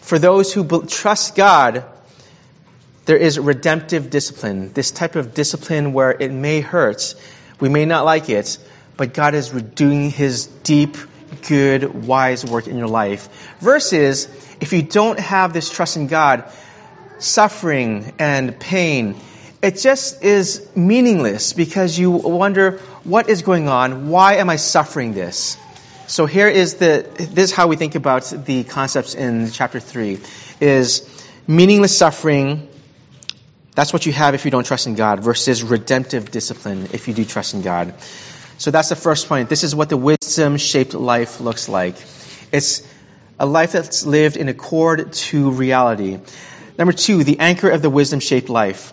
For 0.00 0.18
those 0.18 0.52
who 0.52 0.82
trust 0.86 1.36
God, 1.36 1.84
there 3.06 3.16
is 3.16 3.38
redemptive 3.38 4.10
discipline. 4.10 4.72
This 4.72 4.90
type 4.90 5.16
of 5.16 5.34
discipline 5.34 5.92
where 5.92 6.10
it 6.10 6.32
may 6.32 6.60
hurt, 6.60 7.14
we 7.60 7.68
may 7.68 7.84
not 7.84 8.04
like 8.04 8.30
it, 8.30 8.58
but 8.96 9.12
God 9.12 9.34
is 9.34 9.50
doing 9.50 10.10
His 10.10 10.46
deep, 10.46 10.96
good, 11.48 12.06
wise 12.06 12.44
work 12.44 12.66
in 12.66 12.78
your 12.78 12.88
life. 12.88 13.56
Versus, 13.60 14.26
if 14.60 14.72
you 14.72 14.82
don't 14.82 15.18
have 15.18 15.52
this 15.52 15.70
trust 15.70 15.96
in 15.96 16.06
God, 16.06 16.44
suffering 17.18 18.12
and 18.18 18.58
pain, 18.58 19.16
it 19.62 19.78
just 19.78 20.22
is 20.22 20.68
meaningless 20.76 21.52
because 21.52 21.98
you 21.98 22.10
wonder, 22.10 22.78
what 23.04 23.28
is 23.28 23.42
going 23.42 23.68
on? 23.68 24.08
Why 24.08 24.36
am 24.36 24.50
I 24.50 24.56
suffering 24.56 25.14
this? 25.14 25.56
So 26.06 26.26
here 26.26 26.48
is 26.48 26.74
the, 26.74 27.06
this 27.16 27.50
is 27.50 27.52
how 27.52 27.66
we 27.66 27.76
think 27.76 27.94
about 27.94 28.24
the 28.44 28.64
concepts 28.64 29.14
in 29.14 29.50
chapter 29.50 29.80
3, 29.80 30.20
is 30.60 31.08
meaningless 31.46 31.96
suffering, 31.96 32.68
that's 33.74 33.92
what 33.92 34.06
you 34.06 34.12
have 34.12 34.34
if 34.34 34.44
you 34.44 34.50
don't 34.50 34.64
trust 34.64 34.86
in 34.86 34.94
God, 34.94 35.20
versus 35.20 35.62
redemptive 35.62 36.30
discipline 36.30 36.88
if 36.92 37.08
you 37.08 37.14
do 37.14 37.24
trust 37.24 37.54
in 37.54 37.62
God. 37.62 37.94
So 38.58 38.70
that's 38.70 38.88
the 38.88 38.96
first 38.96 39.28
point. 39.28 39.48
This 39.48 39.64
is 39.64 39.74
what 39.74 39.88
the 39.88 39.96
wisdom 39.96 40.56
shaped 40.56 40.94
life 40.94 41.40
looks 41.40 41.68
like. 41.68 41.96
It's 42.52 42.86
a 43.38 43.46
life 43.46 43.72
that's 43.72 44.06
lived 44.06 44.36
in 44.36 44.48
accord 44.48 45.12
to 45.12 45.50
reality. 45.50 46.20
Number 46.78 46.92
two, 46.92 47.24
the 47.24 47.40
anchor 47.40 47.68
of 47.68 47.82
the 47.82 47.90
wisdom 47.90 48.20
shaped 48.20 48.48
life. 48.48 48.92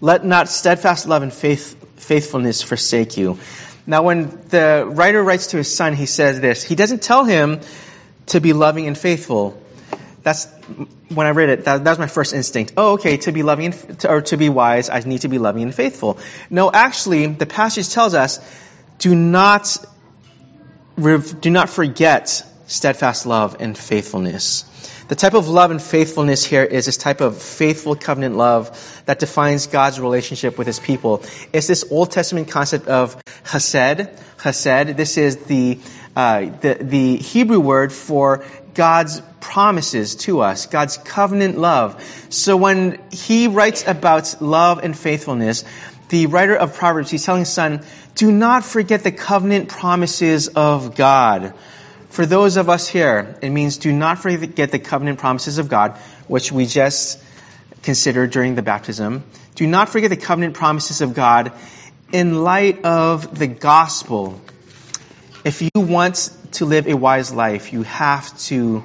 Let 0.00 0.24
not 0.24 0.48
steadfast 0.48 1.06
love 1.06 1.22
and 1.22 1.32
faith, 1.32 2.00
faithfulness 2.00 2.62
forsake 2.62 3.16
you. 3.16 3.38
Now, 3.86 4.02
when 4.02 4.30
the 4.48 4.84
writer 4.88 5.22
writes 5.22 5.48
to 5.48 5.56
his 5.56 5.74
son, 5.74 5.94
he 5.94 6.06
says 6.06 6.40
this. 6.40 6.62
He 6.62 6.74
doesn't 6.74 7.02
tell 7.02 7.24
him 7.24 7.60
to 8.26 8.40
be 8.40 8.52
loving 8.52 8.86
and 8.86 8.98
faithful. 8.98 9.60
That's 10.26 10.46
when 11.14 11.24
I 11.28 11.30
read 11.30 11.50
it. 11.50 11.66
That, 11.66 11.84
that 11.84 11.90
was 11.90 12.00
my 12.00 12.08
first 12.08 12.34
instinct. 12.34 12.72
Oh, 12.76 12.94
okay. 12.94 13.16
To 13.18 13.30
be 13.30 13.44
loving 13.44 13.66
and, 13.66 14.06
or 14.06 14.22
to 14.22 14.36
be 14.36 14.48
wise, 14.48 14.90
I 14.90 14.98
need 14.98 15.20
to 15.20 15.28
be 15.28 15.38
loving 15.38 15.62
and 15.62 15.72
faithful. 15.72 16.18
No, 16.50 16.68
actually, 16.68 17.26
the 17.26 17.46
passage 17.46 17.90
tells 17.90 18.12
us, 18.12 18.40
do 18.98 19.14
not 19.14 19.76
do 20.96 21.50
not 21.50 21.70
forget 21.70 22.42
steadfast 22.66 23.26
love 23.26 23.58
and 23.60 23.78
faithfulness. 23.78 24.64
The 25.06 25.14
type 25.14 25.34
of 25.34 25.46
love 25.48 25.70
and 25.70 25.80
faithfulness 25.80 26.44
here 26.44 26.64
is 26.64 26.86
this 26.86 26.96
type 26.96 27.20
of 27.20 27.40
faithful 27.40 27.94
covenant 27.94 28.36
love 28.36 29.02
that 29.06 29.20
defines 29.20 29.68
God's 29.68 30.00
relationship 30.00 30.58
with 30.58 30.66
his 30.66 30.80
people. 30.80 31.22
It's 31.52 31.68
this 31.68 31.84
Old 31.88 32.10
Testament 32.10 32.50
concept 32.50 32.88
of 32.88 33.16
chesed. 33.44 34.12
Chesed, 34.38 34.96
this 34.96 35.18
is 35.18 35.36
the, 35.36 35.78
uh, 36.16 36.46
the, 36.60 36.78
the 36.80 37.16
Hebrew 37.18 37.60
word 37.60 37.92
for 37.92 38.44
God's 38.74 39.22
promises 39.46 40.16
to 40.16 40.40
us, 40.40 40.66
God's 40.66 40.98
covenant 40.98 41.56
love. 41.56 42.02
So 42.30 42.56
when 42.56 43.00
he 43.12 43.46
writes 43.46 43.86
about 43.86 44.42
love 44.42 44.80
and 44.82 44.98
faithfulness, 44.98 45.64
the 46.08 46.26
writer 46.26 46.56
of 46.56 46.74
Proverbs, 46.74 47.10
he's 47.12 47.24
telling 47.24 47.42
his 47.42 47.52
son, 47.52 47.82
do 48.16 48.32
not 48.32 48.64
forget 48.64 49.04
the 49.04 49.12
covenant 49.12 49.68
promises 49.68 50.48
of 50.48 50.96
God. 50.96 51.54
For 52.08 52.26
those 52.26 52.56
of 52.56 52.68
us 52.68 52.88
here, 52.88 53.38
it 53.40 53.50
means 53.50 53.78
do 53.78 53.92
not 53.92 54.18
forget 54.18 54.72
the 54.72 54.80
covenant 54.80 55.20
promises 55.20 55.58
of 55.58 55.68
God, 55.68 55.96
which 56.26 56.50
we 56.50 56.66
just 56.66 57.22
considered 57.82 58.32
during 58.32 58.56
the 58.56 58.62
baptism. 58.62 59.22
Do 59.54 59.66
not 59.66 59.90
forget 59.90 60.10
the 60.10 60.16
covenant 60.16 60.54
promises 60.54 61.02
of 61.02 61.14
God 61.14 61.52
in 62.12 62.42
light 62.42 62.84
of 62.84 63.38
the 63.38 63.46
gospel. 63.46 64.40
If 65.44 65.62
you 65.62 65.70
want 65.76 66.30
to 66.52 66.64
live 66.64 66.88
a 66.88 66.94
wise 66.94 67.32
life, 67.32 67.72
you 67.72 67.84
have 67.84 68.36
to 68.46 68.82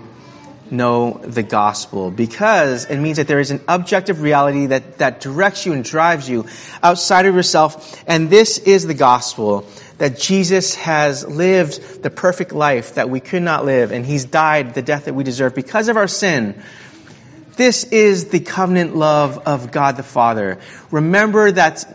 know 0.71 1.19
the 1.23 1.43
gospel 1.43 2.11
because 2.11 2.85
it 2.85 2.97
means 2.97 3.17
that 3.17 3.27
there 3.27 3.39
is 3.39 3.51
an 3.51 3.61
objective 3.67 4.21
reality 4.21 4.67
that, 4.67 4.99
that 4.99 5.19
directs 5.19 5.65
you 5.65 5.73
and 5.73 5.83
drives 5.83 6.29
you 6.29 6.45
outside 6.81 7.25
of 7.25 7.35
yourself. 7.35 8.03
And 8.07 8.29
this 8.29 8.57
is 8.57 8.87
the 8.87 8.93
gospel 8.93 9.65
that 9.97 10.17
Jesus 10.17 10.75
has 10.75 11.27
lived 11.27 12.01
the 12.01 12.09
perfect 12.09 12.53
life 12.53 12.95
that 12.95 13.09
we 13.09 13.19
could 13.19 13.43
not 13.43 13.65
live 13.65 13.91
and 13.91 14.05
he's 14.05 14.25
died 14.25 14.73
the 14.73 14.81
death 14.81 15.05
that 15.05 15.13
we 15.13 15.23
deserve 15.23 15.53
because 15.53 15.89
of 15.89 15.97
our 15.97 16.07
sin. 16.07 16.61
This 17.55 17.83
is 17.83 18.29
the 18.29 18.39
covenant 18.39 18.95
love 18.95 19.39
of 19.45 19.71
God 19.71 19.97
the 19.97 20.03
Father. 20.03 20.59
Remember 20.89 21.51
that 21.51 21.85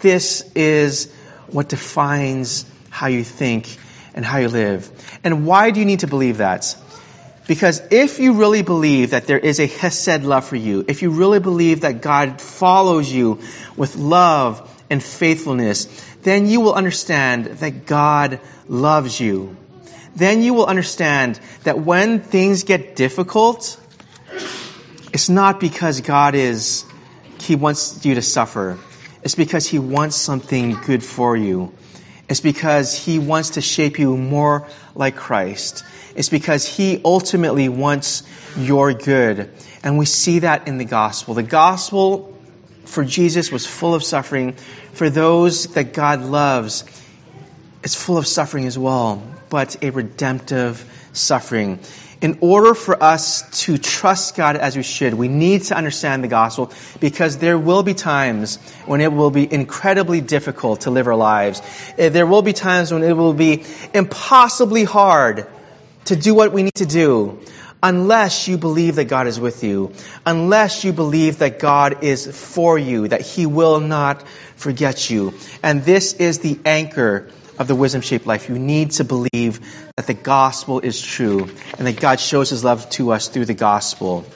this 0.00 0.42
is 0.54 1.12
what 1.48 1.68
defines 1.68 2.66
how 2.90 3.06
you 3.06 3.24
think 3.24 3.76
and 4.14 4.24
how 4.24 4.38
you 4.38 4.48
live. 4.48 4.90
And 5.24 5.46
why 5.46 5.70
do 5.70 5.80
you 5.80 5.86
need 5.86 6.00
to 6.00 6.06
believe 6.06 6.38
that? 6.38 6.76
Because 7.46 7.82
if 7.90 8.18
you 8.18 8.34
really 8.34 8.62
believe 8.62 9.10
that 9.10 9.26
there 9.26 9.38
is 9.38 9.58
a 9.58 9.66
Hesed 9.66 10.22
love 10.22 10.44
for 10.44 10.56
you, 10.56 10.84
if 10.86 11.02
you 11.02 11.10
really 11.10 11.40
believe 11.40 11.80
that 11.80 12.00
God 12.00 12.40
follows 12.40 13.12
you 13.12 13.40
with 13.76 13.96
love 13.96 14.68
and 14.88 15.02
faithfulness, 15.02 15.86
then 16.22 16.46
you 16.46 16.60
will 16.60 16.74
understand 16.74 17.46
that 17.46 17.86
God 17.86 18.40
loves 18.68 19.18
you. 19.18 19.56
Then 20.14 20.42
you 20.42 20.54
will 20.54 20.66
understand 20.66 21.40
that 21.64 21.80
when 21.80 22.20
things 22.20 22.64
get 22.64 22.94
difficult, 22.96 23.80
it's 25.12 25.28
not 25.28 25.58
because 25.58 26.00
God 26.00 26.34
is, 26.34 26.84
He 27.40 27.56
wants 27.56 28.04
you 28.04 28.14
to 28.14 28.22
suffer. 28.22 28.78
It's 29.22 29.34
because 29.34 29.66
He 29.66 29.78
wants 29.78 30.16
something 30.16 30.74
good 30.86 31.02
for 31.02 31.36
you. 31.36 31.72
It's 32.28 32.40
because 32.40 32.94
He 32.94 33.18
wants 33.18 33.50
to 33.50 33.60
shape 33.60 33.98
you 33.98 34.16
more 34.16 34.66
like 34.94 35.16
Christ. 35.16 35.84
It's 36.14 36.28
because 36.28 36.66
He 36.66 37.00
ultimately 37.04 37.68
wants 37.68 38.22
your 38.56 38.92
good. 38.92 39.50
And 39.82 39.98
we 39.98 40.06
see 40.06 40.40
that 40.40 40.68
in 40.68 40.78
the 40.78 40.84
gospel. 40.84 41.34
The 41.34 41.42
gospel 41.42 42.36
for 42.84 43.04
Jesus 43.04 43.50
was 43.50 43.66
full 43.66 43.94
of 43.94 44.04
suffering. 44.04 44.52
For 44.92 45.10
those 45.10 45.68
that 45.74 45.92
God 45.92 46.20
loves, 46.20 46.84
it's 47.82 47.94
full 47.94 48.18
of 48.18 48.26
suffering 48.26 48.66
as 48.66 48.78
well, 48.78 49.22
but 49.50 49.82
a 49.82 49.90
redemptive 49.90 50.84
suffering. 51.12 51.78
In 52.20 52.38
order 52.40 52.74
for 52.74 53.02
us 53.02 53.64
to 53.64 53.76
trust 53.78 54.36
God 54.36 54.54
as 54.54 54.76
we 54.76 54.84
should, 54.84 55.14
we 55.14 55.26
need 55.26 55.64
to 55.64 55.76
understand 55.76 56.22
the 56.22 56.28
gospel 56.28 56.70
because 57.00 57.38
there 57.38 57.58
will 57.58 57.82
be 57.82 57.94
times 57.94 58.58
when 58.86 59.00
it 59.00 59.12
will 59.12 59.32
be 59.32 59.52
incredibly 59.52 60.20
difficult 60.20 60.82
to 60.82 60.92
live 60.92 61.08
our 61.08 61.16
lives. 61.16 61.60
Eh, 61.98 62.10
there 62.10 62.26
will 62.26 62.42
be 62.42 62.52
times 62.52 62.92
when 62.92 63.02
it 63.02 63.16
will 63.16 63.34
be 63.34 63.64
impossibly 63.92 64.84
hard 64.84 65.48
to 66.04 66.14
do 66.14 66.32
what 66.32 66.52
we 66.52 66.62
need 66.62 66.76
to 66.76 66.86
do 66.86 67.40
unless 67.82 68.46
you 68.46 68.56
believe 68.56 68.94
that 68.96 69.06
God 69.06 69.26
is 69.26 69.40
with 69.40 69.64
you, 69.64 69.92
unless 70.24 70.84
you 70.84 70.92
believe 70.92 71.38
that 71.38 71.58
God 71.58 72.04
is 72.04 72.28
for 72.28 72.78
you, 72.78 73.08
that 73.08 73.22
He 73.22 73.46
will 73.46 73.80
not 73.80 74.22
forget 74.54 75.10
you. 75.10 75.34
And 75.64 75.84
this 75.84 76.12
is 76.12 76.38
the 76.38 76.60
anchor 76.64 77.28
of 77.62 77.68
the 77.68 77.74
wisdom 77.74 78.02
shaped 78.02 78.26
life. 78.26 78.48
You 78.48 78.58
need 78.58 78.90
to 78.92 79.04
believe 79.04 79.60
that 79.96 80.06
the 80.06 80.14
gospel 80.14 80.80
is 80.80 81.00
true 81.00 81.48
and 81.78 81.86
that 81.86 81.98
God 81.98 82.20
shows 82.20 82.50
His 82.50 82.62
love 82.62 82.90
to 82.90 83.12
us 83.12 83.28
through 83.28 83.46
the 83.46 83.54
gospel. 83.54 84.26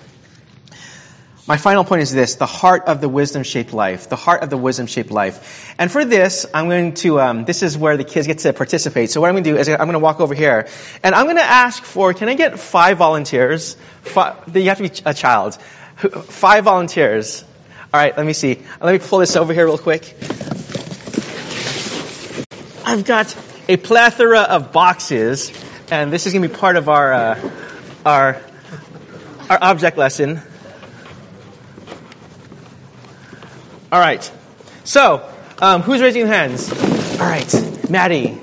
My 1.49 1.56
final 1.56 1.85
point 1.85 2.02
is 2.02 2.12
this 2.12 2.37
the 2.37 2.47
heart 2.47 2.85
of 2.87 3.00
the 3.00 3.09
wisdom 3.09 3.42
shaped 3.42 3.73
life. 3.73 4.09
The 4.09 4.16
heart 4.16 4.42
of 4.42 4.50
the 4.50 4.56
wisdom 4.56 4.87
shaped 4.87 5.11
life. 5.11 5.75
And 5.78 5.90
for 5.90 6.04
this, 6.04 6.47
I'm 6.54 6.68
going 6.68 6.95
to, 6.95 7.21
um, 7.21 7.45
this 7.45 7.62
is 7.62 7.76
where 7.76 7.97
the 7.97 8.04
kids 8.04 8.26
get 8.26 8.38
to 8.38 8.52
participate. 8.52 9.11
So 9.11 9.21
what 9.21 9.28
I'm 9.28 9.35
going 9.35 9.45
to 9.45 9.50
do 9.50 9.56
is 9.56 9.68
I'm 9.68 9.76
going 9.76 9.92
to 9.92 9.99
walk 9.99 10.21
over 10.21 10.35
here 10.35 10.68
and 11.02 11.14
I'm 11.14 11.26
going 11.26 11.37
to 11.37 11.42
ask 11.42 11.83
for, 11.83 12.14
can 12.14 12.28
I 12.28 12.35
get 12.35 12.59
five 12.59 12.99
volunteers? 12.99 13.76
Five, 14.02 14.56
you 14.56 14.68
have 14.68 14.78
to 14.78 14.88
be 14.88 14.92
a 15.04 15.14
child. 15.14 15.54
Five 15.56 16.64
volunteers. 16.64 17.45
All 17.92 18.00
right, 18.00 18.16
let 18.16 18.26
me 18.26 18.33
see. 18.33 18.62
Let 18.80 18.92
me 18.92 18.99
pull 18.99 19.21
this 19.21 19.37
over 19.37 19.52
here 19.52 19.66
real 19.66 19.78
quick. 19.78 20.14
I've 22.88 23.05
got 23.05 23.37
a 23.69 23.76
plethora 23.76 24.43
of 24.43 24.71
boxes, 24.71 25.50
and 25.90 26.12
this 26.12 26.28
is 26.28 26.33
going 26.33 26.43
to 26.43 26.49
be 26.49 26.55
part 26.55 26.76
of 26.76 26.88
our, 26.88 27.12
uh, 27.12 27.50
our, 28.07 28.40
our 29.50 29.59
object 29.61 29.99
lesson. 29.99 30.40
All 33.90 33.99
right. 33.99 34.31
So, 34.85 35.28
um, 35.59 35.83
who's 35.83 36.00
raising 36.00 36.28
hands? 36.28 36.71
All 37.21 37.26
right. 37.26 37.90
Maddie. 37.90 38.38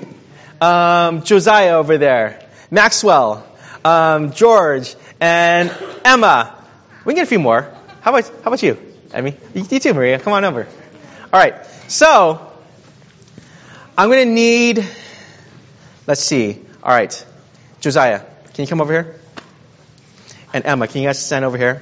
Um, 0.60 1.22
Josiah 1.22 1.78
over 1.78 1.96
there. 1.96 2.46
Maxwell. 2.70 3.46
Um, 3.82 4.32
George. 4.32 4.94
And 5.22 5.74
Emma. 6.04 6.54
We 7.06 7.14
can 7.14 7.20
get 7.20 7.22
a 7.22 7.30
few 7.30 7.38
more. 7.38 7.62
How 8.02 8.10
about, 8.10 8.28
how 8.28 8.48
about 8.48 8.62
you? 8.62 8.76
Emmy? 9.14 9.38
You, 9.54 9.64
too, 9.80 9.94
Maria. 9.94 10.18
Come 10.18 10.34
on 10.34 10.44
over. 10.44 10.68
All 11.32 11.40
right. 11.40 11.64
So, 11.88 12.50
I'm 13.96 14.08
going 14.10 14.26
to 14.26 14.34
need, 14.34 14.84
let's 16.08 16.20
see. 16.20 16.60
All 16.82 16.92
right. 16.92 17.26
Josiah, 17.80 18.22
can 18.52 18.64
you 18.64 18.66
come 18.66 18.80
over 18.80 18.92
here? 18.92 19.20
And 20.52 20.66
Emma, 20.66 20.88
can 20.88 21.02
you 21.02 21.08
guys 21.08 21.24
stand 21.24 21.44
over 21.44 21.56
here? 21.56 21.80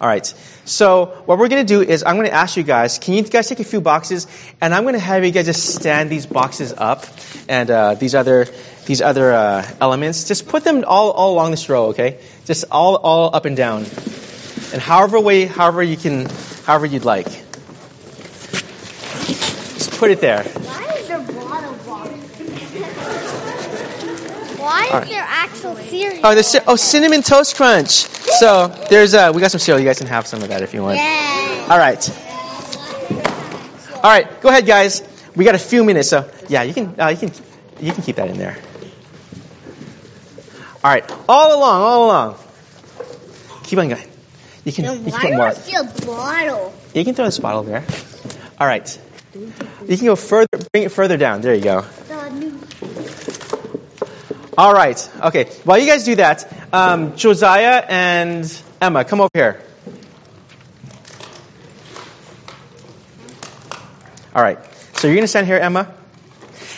All 0.00 0.08
right. 0.08 0.26
So 0.64 1.22
what 1.26 1.38
we're 1.38 1.48
going 1.48 1.64
to 1.64 1.68
do 1.68 1.80
is 1.80 2.02
I'm 2.02 2.16
going 2.16 2.26
to 2.26 2.34
ask 2.34 2.56
you 2.56 2.64
guys, 2.64 2.98
can 2.98 3.14
you 3.14 3.22
guys 3.22 3.48
take 3.48 3.60
a 3.60 3.64
few 3.64 3.80
boxes, 3.80 4.26
and 4.60 4.74
I'm 4.74 4.82
going 4.82 4.94
to 4.94 5.00
have 5.00 5.24
you 5.24 5.30
guys 5.30 5.46
just 5.46 5.74
stand 5.74 6.10
these 6.10 6.26
boxes 6.26 6.72
up, 6.76 7.04
and 7.48 7.70
uh, 7.70 7.94
these 7.94 8.14
other 8.14 8.46
these 8.86 9.00
other 9.00 9.32
uh, 9.32 9.66
elements, 9.80 10.26
just 10.26 10.48
put 10.48 10.64
them 10.64 10.84
all, 10.86 11.10
all 11.12 11.34
along 11.34 11.50
this 11.50 11.68
row, 11.68 11.86
okay? 11.88 12.18
Just 12.46 12.64
all 12.70 12.96
all 12.96 13.36
up 13.36 13.44
and 13.44 13.56
down, 13.56 13.84
and 14.72 14.80
however 14.80 15.20
way, 15.20 15.44
however 15.44 15.82
you 15.82 15.96
can, 15.96 16.26
however 16.64 16.86
you'd 16.86 17.04
like. 17.04 17.26
Just 19.26 19.92
put 19.98 20.10
it 20.10 20.20
there. 20.20 20.42
There 20.42 21.20
bottle 21.20 21.74
box? 21.86 22.10
Why 24.64 25.00
is 25.02 25.08
there 25.08 25.24
actual 25.26 25.76
cereal? 25.76 26.20
Oh, 26.24 26.34
there's 26.34 26.56
oh 26.66 26.76
cinnamon 26.76 27.22
toast 27.22 27.56
crunch. 27.56 27.90
So 27.90 28.68
there's 28.90 29.14
uh, 29.14 29.32
we 29.34 29.40
got 29.40 29.50
some 29.50 29.60
cereal. 29.60 29.80
You 29.80 29.86
guys 29.86 29.98
can 29.98 30.06
have 30.08 30.26
some 30.26 30.42
of 30.42 30.48
that 30.48 30.62
if 30.62 30.74
you 30.74 30.82
want. 30.82 30.96
Yay. 30.98 31.66
All 31.68 31.78
right. 31.78 32.02
All 33.96 34.10
right. 34.10 34.40
Go 34.40 34.48
ahead, 34.48 34.66
guys. 34.66 35.02
We 35.36 35.44
got 35.44 35.54
a 35.54 35.58
few 35.58 35.84
minutes, 35.84 36.08
so 36.08 36.30
yeah, 36.48 36.62
you 36.62 36.74
can 36.74 36.94
uh, 37.00 37.08
you 37.08 37.16
can 37.16 37.32
you 37.80 37.92
can 37.92 38.02
keep 38.02 38.16
that 38.16 38.28
in 38.28 38.38
there. 38.38 38.56
All 40.82 40.90
right. 40.90 41.04
All 41.28 41.56
along, 41.58 41.82
all 41.82 42.06
along. 42.06 42.36
Keep 43.64 43.78
on 43.78 43.88
going. 43.88 44.08
You 44.64 44.72
can 44.72 44.84
Then 44.84 45.04
you 45.04 45.12
can 45.12 45.12
why 45.12 45.20
put 45.20 45.28
do 45.30 45.36
more. 45.36 45.46
I 45.46 45.52
see 45.54 45.74
a 45.74 45.84
bottle? 46.06 46.74
You 46.94 47.04
can 47.04 47.14
throw 47.14 47.24
this 47.24 47.38
bottle 47.38 47.62
there. 47.64 47.84
All 48.60 48.66
right. 48.66 48.98
You 49.34 49.96
can 49.96 50.06
go 50.06 50.16
further. 50.16 50.58
Bring 50.72 50.84
it 50.84 50.92
further 50.92 51.16
down. 51.16 51.40
There 51.40 51.54
you 51.54 51.64
go. 51.64 51.84
All 54.56 54.72
right. 54.72 55.10
Okay. 55.20 55.46
While 55.64 55.78
you 55.78 55.86
guys 55.86 56.04
do 56.04 56.14
that, 56.16 56.46
um, 56.72 57.16
Josiah 57.16 57.84
and 57.88 58.62
Emma, 58.80 59.04
come 59.04 59.20
over 59.20 59.30
here. 59.34 59.60
All 64.34 64.42
right. 64.42 64.58
So 64.94 65.08
you're 65.08 65.16
going 65.16 65.24
to 65.24 65.28
stand 65.28 65.46
here, 65.46 65.58
Emma, 65.58 65.92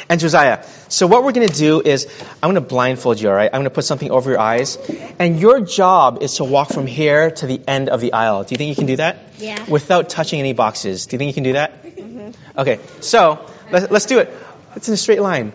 and 0.08 0.20
Josiah. 0.20 0.64
So 0.88 1.06
what 1.06 1.24
we're 1.24 1.32
going 1.32 1.48
to 1.48 1.54
do 1.54 1.82
is 1.82 2.06
I'm 2.42 2.52
going 2.52 2.62
to 2.62 2.66
blindfold 2.66 3.20
you. 3.20 3.28
All 3.28 3.34
right. 3.34 3.50
I'm 3.52 3.60
going 3.60 3.64
to 3.64 3.70
put 3.70 3.84
something 3.84 4.10
over 4.10 4.30
your 4.30 4.40
eyes, 4.40 4.78
and 5.18 5.38
your 5.38 5.60
job 5.60 6.22
is 6.22 6.36
to 6.36 6.44
walk 6.44 6.68
from 6.68 6.86
here 6.86 7.30
to 7.30 7.46
the 7.46 7.60
end 7.66 7.90
of 7.90 8.00
the 8.00 8.14
aisle. 8.14 8.44
Do 8.44 8.54
you 8.54 8.56
think 8.56 8.70
you 8.70 8.76
can 8.76 8.86
do 8.86 8.96
that? 8.96 9.34
Yeah. 9.38 9.62
Without 9.68 10.08
touching 10.08 10.40
any 10.40 10.54
boxes. 10.54 11.06
Do 11.06 11.14
you 11.14 11.18
think 11.18 11.28
you 11.28 11.34
can 11.34 11.44
do 11.44 11.52
that? 11.54 11.84
Mm-hmm. 11.84 12.58
Okay. 12.60 12.80
So 13.00 13.44
let's, 13.70 13.90
let's 13.90 14.06
do 14.06 14.18
it. 14.20 14.32
It's 14.76 14.88
in 14.88 14.94
a 14.94 14.96
straight 14.96 15.20
line. 15.20 15.52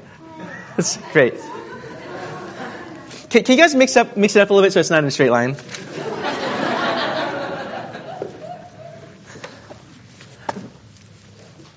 That's 0.78 0.98
great. 1.14 1.36
Can, 3.32 3.44
can 3.46 3.56
you 3.58 3.64
guys 3.64 3.74
mix 3.74 3.96
up 3.96 4.18
mix 4.18 4.36
it 4.36 4.42
up 4.42 4.50
a 4.50 4.54
little 4.54 4.66
bit 4.66 4.74
so 4.74 4.82
it's 4.82 4.90
not 4.90 5.00
in 5.00 5.06
a 5.06 5.12
straight 5.12 5.32
line? 5.32 5.56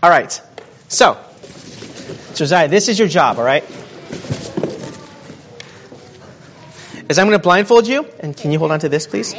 All 0.02 0.11
right. 0.11 0.42
So, 0.88 1.16
Josiah, 2.34 2.68
this 2.68 2.88
is 2.88 2.99
your 2.99 3.08
job, 3.08 3.38
all 3.38 3.44
right? 3.44 3.64
Is 7.08 7.18
I'm 7.18 7.26
going 7.26 7.38
to 7.38 7.42
blindfold 7.42 7.87
you, 7.87 8.06
and 8.20 8.37
can 8.37 8.50
you 8.50 8.58
hold 8.58 8.73
on 8.73 8.80
to 8.80 8.88
this, 8.88 9.06
please? 9.06 9.34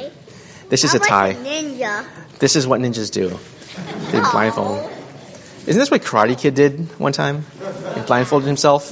This 0.69 0.85
is 0.85 0.95
a 0.95 0.99
tie. 0.99 1.33
ninja. 1.33 2.07
This 2.39 2.55
is 2.55 2.65
what 2.65 2.79
ninjas 2.81 3.11
do. 3.11 3.37
They 4.11 4.19
blindfold. 4.19 4.89
Isn't 5.67 5.79
this 5.79 5.91
what 5.91 6.01
Karate 6.01 6.39
Kid 6.39 6.55
did 6.55 6.97
one 6.99 7.11
time? 7.11 7.45
He 7.95 8.01
blindfolded 8.01 8.47
himself. 8.47 8.85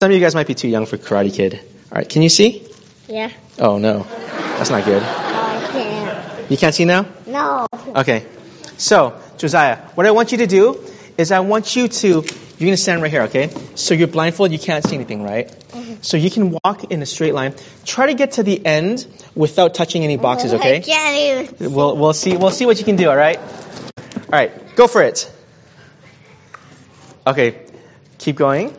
Some 0.00 0.10
of 0.10 0.12
you 0.12 0.20
guys 0.20 0.34
might 0.34 0.46
be 0.46 0.54
too 0.54 0.68
young 0.68 0.86
for 0.86 0.96
Karate 0.96 1.32
Kid. 1.32 1.60
All 1.92 1.96
right, 1.98 2.08
can 2.08 2.22
you 2.22 2.28
see? 2.28 2.66
Yeah. 3.08 3.30
Oh 3.58 3.78
no, 3.78 4.04
that's 4.58 4.70
not 4.70 4.84
good. 4.84 5.02
I 5.02 5.68
can't. 5.72 6.50
You 6.50 6.56
can't 6.56 6.74
see 6.74 6.84
now? 6.84 7.06
No. 7.26 7.66
Okay. 7.96 8.24
So, 8.76 9.20
Josiah, 9.38 9.76
what 9.94 10.06
I 10.06 10.10
want 10.12 10.32
you 10.32 10.38
to 10.38 10.46
do 10.46 10.80
is 11.18 11.32
I 11.32 11.40
want 11.40 11.76
you 11.76 11.88
to, 11.88 12.08
you're 12.08 12.22
going 12.22 12.70
to 12.70 12.76
stand 12.78 13.02
right 13.02 13.10
here, 13.10 13.22
okay? 13.22 13.50
So 13.74 13.92
you're 13.94 14.08
blindfolded, 14.08 14.52
you 14.52 14.58
can't 14.58 14.82
see 14.84 14.94
anything, 14.94 15.22
right? 15.22 15.48
Mhm. 15.72 16.02
So 16.02 16.16
you 16.16 16.30
can 16.30 16.56
walk 16.64 16.84
in 16.90 17.02
a 17.02 17.06
straight 17.06 17.34
line. 17.34 17.54
Try 17.84 18.06
to 18.06 18.14
get 18.14 18.32
to 18.32 18.42
the 18.42 18.64
end 18.64 19.06
without 19.34 19.74
touching 19.74 20.02
any 20.02 20.16
boxes, 20.16 20.54
okay? 20.54 20.76
I 20.76 20.80
can't 20.80 21.50
even. 21.60 21.74
We'll, 21.74 21.94
we'll 21.96 22.12
see, 22.14 22.36
we'll 22.38 22.50
see 22.52 22.64
what 22.64 22.78
you 22.78 22.84
can 22.86 22.96
do, 22.96 23.10
all 23.10 23.16
right? 23.16 23.38
All 23.38 24.30
right, 24.32 24.52
go 24.76 24.86
for 24.86 25.02
it. 25.02 25.30
Okay, 27.26 27.58
keep 28.18 28.36
going. 28.36 28.74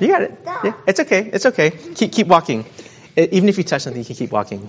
You 0.00 0.08
got 0.08 0.22
it. 0.22 0.38
Yeah, 0.44 0.72
it's 0.86 1.00
okay. 1.00 1.30
It's 1.32 1.46
okay. 1.46 1.70
Keep 1.70 2.12
keep 2.12 2.26
walking. 2.26 2.64
Even 3.16 3.48
if 3.48 3.58
you 3.58 3.64
touch 3.64 3.82
something, 3.82 4.00
you 4.00 4.06
can 4.06 4.16
keep 4.16 4.32
walking. 4.32 4.68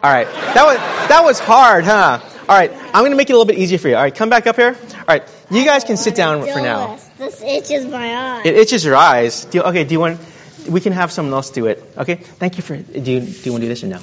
All 0.02 0.10
right. 0.10 0.28
That 0.28 0.66
was 0.66 0.78
that 1.10 1.22
was 1.24 1.40
hard, 1.40 1.84
huh? 1.84 2.20
All 2.22 2.58
right. 2.58 2.72
I'm 2.72 3.04
gonna 3.04 3.16
make 3.16 3.30
it 3.30 3.34
a 3.34 3.36
little 3.36 3.46
bit 3.46 3.58
easier 3.58 3.78
for 3.78 3.90
you. 3.90 3.96
All 3.96 4.02
right. 4.02 4.16
Come 4.16 4.30
back 4.30 4.48
up 4.48 4.56
here. 4.56 4.76
All 4.94 5.06
right. 5.08 5.24
You 5.52 5.66
guys 5.66 5.84
can 5.84 5.98
sit 5.98 6.16
down 6.16 6.42
for 6.48 6.62
now. 6.62 6.98
This 7.18 7.42
itches 7.42 7.86
my 7.86 8.16
eye. 8.16 8.42
It 8.46 8.56
itches 8.56 8.86
your 8.86 8.96
eyes. 8.96 9.46
Do 9.46 9.58
you, 9.58 9.64
okay. 9.66 9.84
Do 9.84 9.94
you 9.94 10.00
want? 10.00 10.20
We 10.68 10.80
can 10.80 10.94
have 10.94 11.12
someone 11.12 11.34
else 11.34 11.50
do 11.50 11.68
it. 11.68 11.84
Okay. 11.98 12.16
Thank 12.16 12.58
you 12.58 12.64
for. 12.64 12.78
Do 12.78 13.12
you 13.12 13.20
do 13.20 13.42
you 13.44 13.52
want 13.52 13.62
to 13.62 13.66
do 13.66 13.68
this 13.68 13.84
or 13.84 13.88
no? 13.88 14.00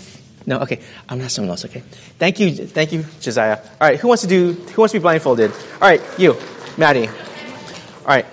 No. 0.46 0.60
Okay. 0.60 0.80
I'm 1.08 1.18
not 1.18 1.30
someone 1.30 1.50
else. 1.50 1.64
Okay. 1.64 1.82
Thank 2.18 2.40
you. 2.40 2.54
Thank 2.54 2.92
you, 2.92 3.04
Josiah. 3.20 3.58
All 3.58 3.88
right. 3.88 3.98
Who 3.98 4.08
wants 4.08 4.22
to 4.22 4.28
do? 4.28 4.52
Who 4.52 4.82
wants 4.82 4.92
to 4.92 4.98
be 4.98 5.02
blindfolded? 5.02 5.50
All 5.50 5.88
right. 5.88 6.00
You, 6.18 6.36
Maddie. 6.76 7.08
All 7.08 7.14
right. 8.06 8.26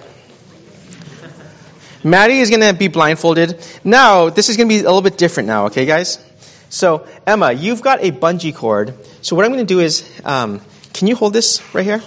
Maddie 2.04 2.40
is 2.40 2.50
going 2.50 2.62
to 2.62 2.74
be 2.74 2.90
blindfolded. 2.90 3.66
Now, 3.84 4.30
this 4.30 4.50
is 4.50 4.58
going 4.58 4.68
to 4.68 4.76
be 4.76 4.80
a 4.80 4.84
little 4.84 5.02
bit 5.02 5.18
different 5.18 5.48
now, 5.48 5.68
okay, 5.68 5.86
guys? 5.86 6.20
So, 6.70 7.08
Emma, 7.26 7.54
you've 7.54 7.82
got 7.82 8.04
a 8.04 8.12
bungee 8.12 8.54
cord. 8.54 8.94
So, 9.22 9.38
what 9.38 9.46
I'm 9.46 9.52
going 9.54 9.66
to 9.66 9.74
do 9.74 9.80
is, 9.80 10.04
um, 10.26 10.60
can 10.92 11.08
you 11.08 11.16
hold 11.16 11.32
this 11.32 11.62
right 11.74 11.86
here? 11.86 12.02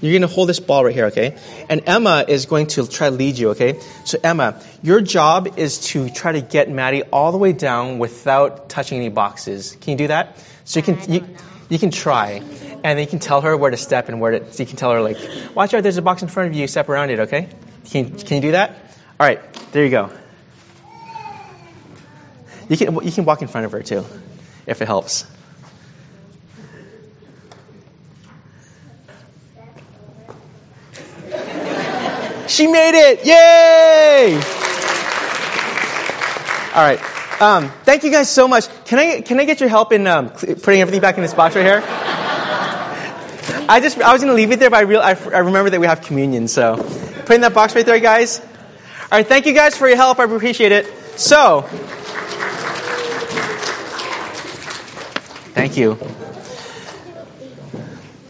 You're 0.00 0.12
going 0.12 0.22
to 0.22 0.28
hold 0.28 0.48
this 0.48 0.60
ball 0.60 0.84
right 0.84 0.94
here, 0.94 1.06
okay? 1.06 1.36
And 1.68 1.82
Emma 1.86 2.24
is 2.26 2.46
going 2.46 2.68
to 2.68 2.86
try 2.86 3.10
to 3.10 3.14
lead 3.14 3.38
you, 3.38 3.50
okay? 3.50 3.80
So, 4.04 4.18
Emma, 4.22 4.60
your 4.82 5.00
job 5.00 5.58
is 5.58 5.80
to 5.88 6.10
try 6.10 6.32
to 6.32 6.40
get 6.40 6.70
Maddie 6.70 7.02
all 7.02 7.32
the 7.32 7.38
way 7.38 7.52
down 7.52 7.98
without 7.98 8.68
touching 8.68 8.98
any 8.98 9.08
boxes. 9.08 9.76
Can 9.80 9.92
you 9.92 9.98
do 9.98 10.06
that? 10.08 10.38
So, 10.64 10.80
you 10.80 10.84
can. 10.84 11.12
You, 11.12 11.36
you 11.68 11.78
can 11.78 11.90
try, 11.90 12.42
and 12.84 12.84
then 12.84 12.98
you 12.98 13.06
can 13.06 13.18
tell 13.18 13.40
her 13.40 13.56
where 13.56 13.70
to 13.70 13.76
step 13.76 14.08
and 14.08 14.20
where 14.20 14.38
to. 14.38 14.52
So 14.52 14.62
you 14.62 14.66
can 14.66 14.76
tell 14.76 14.92
her 14.92 15.00
like, 15.00 15.16
watch 15.54 15.72
out, 15.74 15.82
there's 15.82 15.96
a 15.96 16.02
box 16.02 16.22
in 16.22 16.28
front 16.28 16.50
of 16.50 16.54
you. 16.54 16.66
Step 16.66 16.88
around 16.88 17.10
it, 17.10 17.20
okay? 17.20 17.48
Can 17.90 18.16
can 18.16 18.36
you 18.36 18.42
do 18.42 18.52
that? 18.52 18.70
All 19.18 19.26
right, 19.26 19.40
there 19.72 19.84
you 19.84 19.90
go. 19.90 20.10
You 22.68 22.76
can 22.76 22.94
you 23.02 23.12
can 23.12 23.24
walk 23.24 23.42
in 23.42 23.48
front 23.48 23.66
of 23.66 23.72
her 23.72 23.82
too, 23.82 24.04
if 24.66 24.82
it 24.82 24.86
helps. 24.86 25.26
She 32.54 32.68
made 32.68 32.94
it! 32.94 33.26
Yay! 33.26 34.36
All 36.72 36.84
right. 36.84 37.00
Um, 37.42 37.68
thank 37.82 38.04
you 38.04 38.12
guys 38.12 38.30
so 38.30 38.46
much. 38.46 38.68
Can 38.84 39.00
I 39.00 39.22
can 39.22 39.40
I 39.40 39.44
get 39.44 39.58
your 39.58 39.68
help 39.68 39.90
in 39.90 40.06
um, 40.06 40.30
putting 40.30 40.80
everything 40.80 41.00
back 41.00 41.16
in 41.16 41.22
this 41.22 41.34
box 41.34 41.56
right 41.56 41.64
here? 41.64 41.82
I 43.68 43.80
just 43.82 44.00
I 44.00 44.12
was 44.12 44.22
gonna 44.22 44.34
leave 44.34 44.52
it 44.52 44.60
there, 44.60 44.70
but 44.70 44.76
I 44.76 44.82
real 44.82 45.00
I, 45.00 45.14
I 45.32 45.38
remember 45.38 45.70
that 45.70 45.80
we 45.80 45.88
have 45.88 46.02
communion, 46.02 46.46
so 46.46 46.76
put 47.26 47.34
in 47.34 47.40
that 47.40 47.54
box 47.54 47.74
right 47.74 47.84
there, 47.84 47.98
guys. 47.98 48.38
All 48.38 48.46
right. 49.18 49.26
Thank 49.26 49.46
you 49.46 49.52
guys 49.52 49.76
for 49.76 49.88
your 49.88 49.96
help. 49.96 50.20
I 50.20 50.24
appreciate 50.24 50.70
it. 50.70 50.86
So, 51.18 51.62
thank 55.54 55.76
you. 55.76 55.98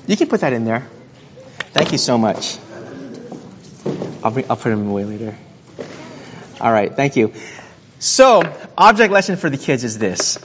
You 0.06 0.16
can 0.16 0.28
put 0.28 0.40
that 0.40 0.54
in 0.54 0.64
there. 0.64 0.88
Thank 1.74 1.92
you 1.92 1.98
so 1.98 2.16
much. 2.16 2.56
I'll 4.24 4.30
bring, 4.30 4.46
I'll 4.48 4.56
put 4.56 4.70
them 4.70 4.88
away 4.88 5.04
later. 5.04 5.36
All 6.60 6.72
right. 6.72 6.94
Thank 6.94 7.16
you. 7.16 7.32
So, 7.98 8.42
object 8.76 9.12
lesson 9.12 9.36
for 9.36 9.50
the 9.50 9.58
kids 9.58 9.84
is 9.84 9.98
this. 9.98 10.38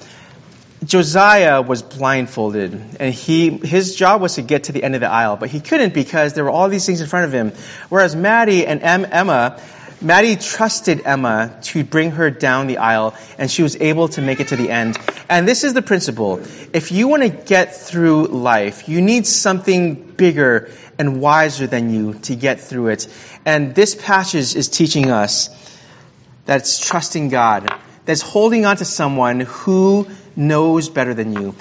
Josiah 0.83 1.61
was 1.61 1.81
blindfolded, 1.81 2.97
and 2.99 3.13
he 3.13 3.49
his 3.49 3.95
job 3.95 4.21
was 4.21 4.35
to 4.35 4.41
get 4.41 4.65
to 4.65 4.71
the 4.71 4.81
end 4.81 4.95
of 4.95 5.01
the 5.01 5.09
aisle, 5.09 5.35
but 5.35 5.49
he 5.49 5.59
couldn't 5.59 5.93
because 5.93 6.33
there 6.33 6.43
were 6.45 6.49
all 6.49 6.69
these 6.69 6.85
things 6.85 7.01
in 7.01 7.07
front 7.07 7.25
of 7.25 7.33
him. 7.33 7.51
Whereas 7.89 8.15
Maddie 8.15 8.65
and 8.65 8.81
em, 8.81 9.05
Emma, 9.09 9.59
Maddie 10.01 10.37
trusted 10.37 11.01
Emma 11.03 11.57
to 11.63 11.83
bring 11.83 12.11
her 12.11 12.29
down 12.29 12.67
the 12.67 12.77
aisle, 12.77 13.13
and 13.37 13.51
she 13.51 13.61
was 13.61 13.75
able 13.75 14.07
to 14.09 14.21
make 14.21 14.39
it 14.39 14.49
to 14.49 14.55
the 14.55 14.71
end. 14.71 14.97
And 15.29 15.45
this 15.45 15.65
is 15.65 15.73
the 15.73 15.81
principle: 15.81 16.39
if 16.71 16.93
you 16.93 17.09
want 17.09 17.23
to 17.23 17.29
get 17.29 17.75
through 17.75 18.27
life, 18.27 18.87
you 18.87 19.01
need 19.01 19.27
something 19.27 19.95
bigger 19.95 20.69
and 20.97 21.21
wiser 21.21 21.65
than 21.67 21.93
you 21.93 22.13
to 22.13 22.35
get 22.35 22.61
through 22.61 22.87
it. 22.89 23.07
And 23.45 23.73
this 23.73 23.95
passage 23.95 24.55
is 24.55 24.69
teaching 24.69 25.09
us 25.11 25.49
that 26.45 26.61
it's 26.61 26.79
trusting 26.79 27.29
God, 27.29 27.69
that's 28.05 28.21
holding 28.21 28.65
on 28.65 28.77
to 28.77 28.85
someone 28.85 29.41
who 29.41 30.07
knows 30.35 30.89
better 30.89 31.13
than 31.13 31.33
you. 31.33 31.55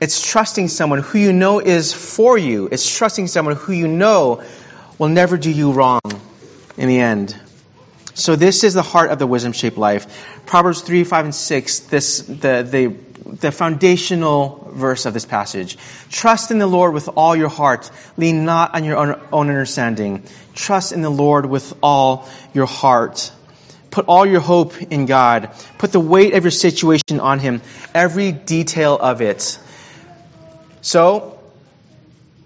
It's 0.00 0.26
trusting 0.26 0.68
someone 0.68 1.00
who 1.00 1.18
you 1.18 1.32
know 1.32 1.58
is 1.60 1.92
for 1.92 2.36
you. 2.36 2.68
It's 2.70 2.96
trusting 2.96 3.28
someone 3.28 3.56
who 3.56 3.72
you 3.72 3.88
know 3.88 4.42
will 4.98 5.08
never 5.08 5.36
do 5.36 5.50
you 5.50 5.72
wrong 5.72 6.00
in 6.76 6.88
the 6.88 7.00
end. 7.00 7.38
So 8.16 8.34
this 8.34 8.64
is 8.64 8.72
the 8.72 8.82
heart 8.82 9.10
of 9.10 9.18
the 9.18 9.26
wisdom 9.26 9.52
shaped 9.52 9.76
life. 9.76 10.40
Proverbs 10.46 10.80
3, 10.80 11.04
5, 11.04 11.24
and 11.26 11.34
6, 11.34 11.78
this, 11.80 12.20
the, 12.20 12.62
the, 12.62 12.96
the 13.26 13.52
foundational 13.52 14.70
verse 14.72 15.04
of 15.04 15.12
this 15.12 15.26
passage. 15.26 15.76
Trust 16.08 16.50
in 16.50 16.58
the 16.58 16.66
Lord 16.66 16.94
with 16.94 17.10
all 17.14 17.36
your 17.36 17.50
heart. 17.50 17.90
Lean 18.16 18.46
not 18.46 18.74
on 18.74 18.84
your 18.84 18.96
own, 18.96 19.20
own 19.32 19.50
understanding. 19.50 20.24
Trust 20.54 20.92
in 20.92 21.02
the 21.02 21.10
Lord 21.10 21.44
with 21.44 21.74
all 21.82 22.26
your 22.54 22.64
heart. 22.64 23.30
Put 23.90 24.06
all 24.06 24.24
your 24.24 24.40
hope 24.40 24.80
in 24.80 25.04
God. 25.04 25.50
Put 25.76 25.92
the 25.92 26.00
weight 26.00 26.32
of 26.32 26.42
your 26.42 26.50
situation 26.50 27.20
on 27.20 27.38
Him, 27.38 27.60
every 27.94 28.32
detail 28.32 28.96
of 28.96 29.20
it. 29.20 29.58
So, 30.80 31.38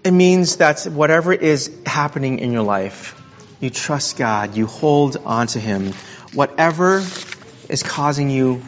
it 0.03 0.11
means 0.11 0.57
that 0.57 0.83
whatever 0.83 1.31
is 1.31 1.71
happening 1.85 2.39
in 2.39 2.51
your 2.51 2.63
life, 2.63 3.20
you 3.61 3.69
trust 3.69 4.17
God, 4.17 4.57
you 4.57 4.65
hold 4.65 5.17
on 5.17 5.47
to 5.47 5.59
Him. 5.59 5.93
Whatever 6.33 7.03
is 7.69 7.83
causing 7.83 8.29
you 8.29 8.61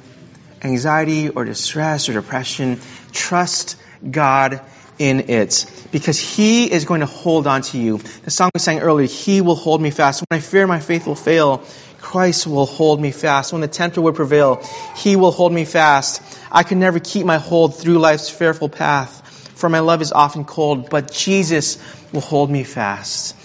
anxiety 0.61 1.29
or 1.29 1.43
distress 1.43 2.07
or 2.07 2.13
depression, 2.13 2.79
trust 3.11 3.75
God 4.09 4.61
in 4.99 5.29
it 5.29 5.65
because 5.91 6.19
He 6.19 6.71
is 6.71 6.85
going 6.85 7.01
to 7.01 7.07
hold 7.07 7.47
on 7.47 7.63
to 7.63 7.79
you. 7.79 7.97
The 7.97 8.31
song 8.31 8.51
we 8.53 8.59
sang 8.59 8.79
earlier, 8.79 9.07
He 9.07 9.41
will 9.41 9.55
hold 9.55 9.81
me 9.81 9.89
fast. 9.89 10.23
When 10.29 10.37
I 10.37 10.41
fear 10.41 10.67
my 10.67 10.79
faith 10.79 11.07
will 11.07 11.15
fail, 11.15 11.63
Christ 11.99 12.45
will 12.45 12.67
hold 12.67 13.01
me 13.01 13.11
fast. 13.11 13.51
When 13.51 13.61
the 13.61 13.67
tempter 13.67 13.99
would 13.99 14.15
prevail, 14.15 14.63
He 14.95 15.15
will 15.15 15.31
hold 15.31 15.51
me 15.51 15.65
fast. 15.65 16.21
I 16.51 16.61
can 16.61 16.79
never 16.79 16.99
keep 16.99 17.25
my 17.25 17.37
hold 17.37 17.77
through 17.77 17.97
life's 17.97 18.29
fearful 18.29 18.69
path, 18.69 19.49
for 19.55 19.69
my 19.69 19.79
love 19.79 20.03
is 20.03 20.11
often 20.11 20.45
cold, 20.45 20.91
but 20.91 21.11
Jesus 21.11 21.79
will 22.11 22.21
hold 22.21 22.51
me 22.51 22.63
fast. 22.63 23.35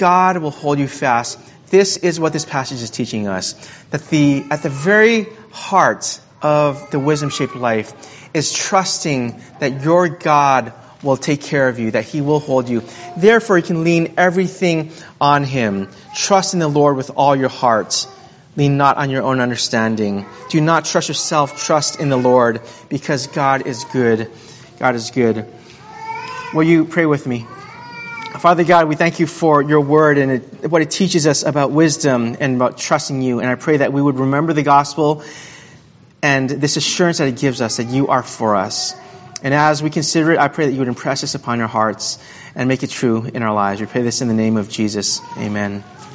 God 0.00 0.38
will 0.38 0.50
hold 0.50 0.78
you 0.78 0.88
fast. 0.88 1.38
This 1.68 1.98
is 1.98 2.18
what 2.18 2.32
this 2.32 2.46
passage 2.46 2.80
is 2.82 2.88
teaching 2.88 3.28
us. 3.28 3.52
That 3.90 4.08
the, 4.08 4.42
at 4.50 4.62
the 4.62 4.70
very 4.70 5.26
heart 5.52 6.18
of 6.40 6.90
the 6.90 6.98
wisdom 6.98 7.28
shaped 7.28 7.54
life 7.54 7.92
is 8.32 8.50
trusting 8.50 9.42
that 9.58 9.82
your 9.84 10.08
God 10.08 10.72
will 11.02 11.18
take 11.18 11.42
care 11.42 11.68
of 11.68 11.78
you, 11.78 11.90
that 11.90 12.04
He 12.04 12.22
will 12.22 12.40
hold 12.40 12.70
you. 12.70 12.82
Therefore, 13.18 13.58
you 13.58 13.62
can 13.62 13.84
lean 13.84 14.14
everything 14.16 14.90
on 15.20 15.44
Him. 15.44 15.90
Trust 16.14 16.54
in 16.54 16.60
the 16.60 16.68
Lord 16.68 16.96
with 16.96 17.10
all 17.14 17.36
your 17.36 17.50
heart. 17.50 18.06
Lean 18.56 18.78
not 18.78 18.96
on 18.96 19.10
your 19.10 19.22
own 19.22 19.38
understanding. 19.38 20.24
Do 20.48 20.62
not 20.62 20.86
trust 20.86 21.08
yourself, 21.08 21.62
trust 21.62 22.00
in 22.00 22.08
the 22.08 22.16
Lord, 22.16 22.62
because 22.88 23.26
God 23.26 23.66
is 23.66 23.84
good. 23.84 24.30
God 24.78 24.94
is 24.94 25.10
good. 25.10 25.46
Will 26.54 26.64
you 26.64 26.86
pray 26.86 27.04
with 27.04 27.26
me? 27.26 27.46
Father 28.40 28.64
God, 28.64 28.88
we 28.88 28.94
thank 28.94 29.20
you 29.20 29.26
for 29.26 29.60
your 29.60 29.82
word 29.82 30.16
and 30.16 30.32
it, 30.32 30.70
what 30.70 30.80
it 30.80 30.90
teaches 30.90 31.26
us 31.26 31.42
about 31.42 31.72
wisdom 31.72 32.38
and 32.40 32.56
about 32.56 32.78
trusting 32.78 33.20
you. 33.20 33.40
And 33.40 33.50
I 33.50 33.54
pray 33.54 33.76
that 33.76 33.92
we 33.92 34.00
would 34.00 34.18
remember 34.18 34.54
the 34.54 34.62
gospel 34.62 35.22
and 36.22 36.48
this 36.48 36.78
assurance 36.78 37.18
that 37.18 37.28
it 37.28 37.36
gives 37.36 37.60
us 37.60 37.76
that 37.76 37.88
you 37.88 38.08
are 38.08 38.22
for 38.22 38.56
us. 38.56 38.94
And 39.42 39.52
as 39.52 39.82
we 39.82 39.90
consider 39.90 40.32
it, 40.32 40.38
I 40.38 40.48
pray 40.48 40.64
that 40.64 40.72
you 40.72 40.78
would 40.78 40.88
impress 40.88 41.20
this 41.20 41.34
upon 41.34 41.60
our 41.60 41.68
hearts 41.68 42.18
and 42.54 42.66
make 42.66 42.82
it 42.82 42.88
true 42.88 43.24
in 43.26 43.42
our 43.42 43.52
lives. 43.52 43.82
We 43.82 43.86
pray 43.86 44.00
this 44.00 44.22
in 44.22 44.28
the 44.28 44.34
name 44.34 44.56
of 44.56 44.70
Jesus. 44.70 45.20
Amen. 45.36 45.84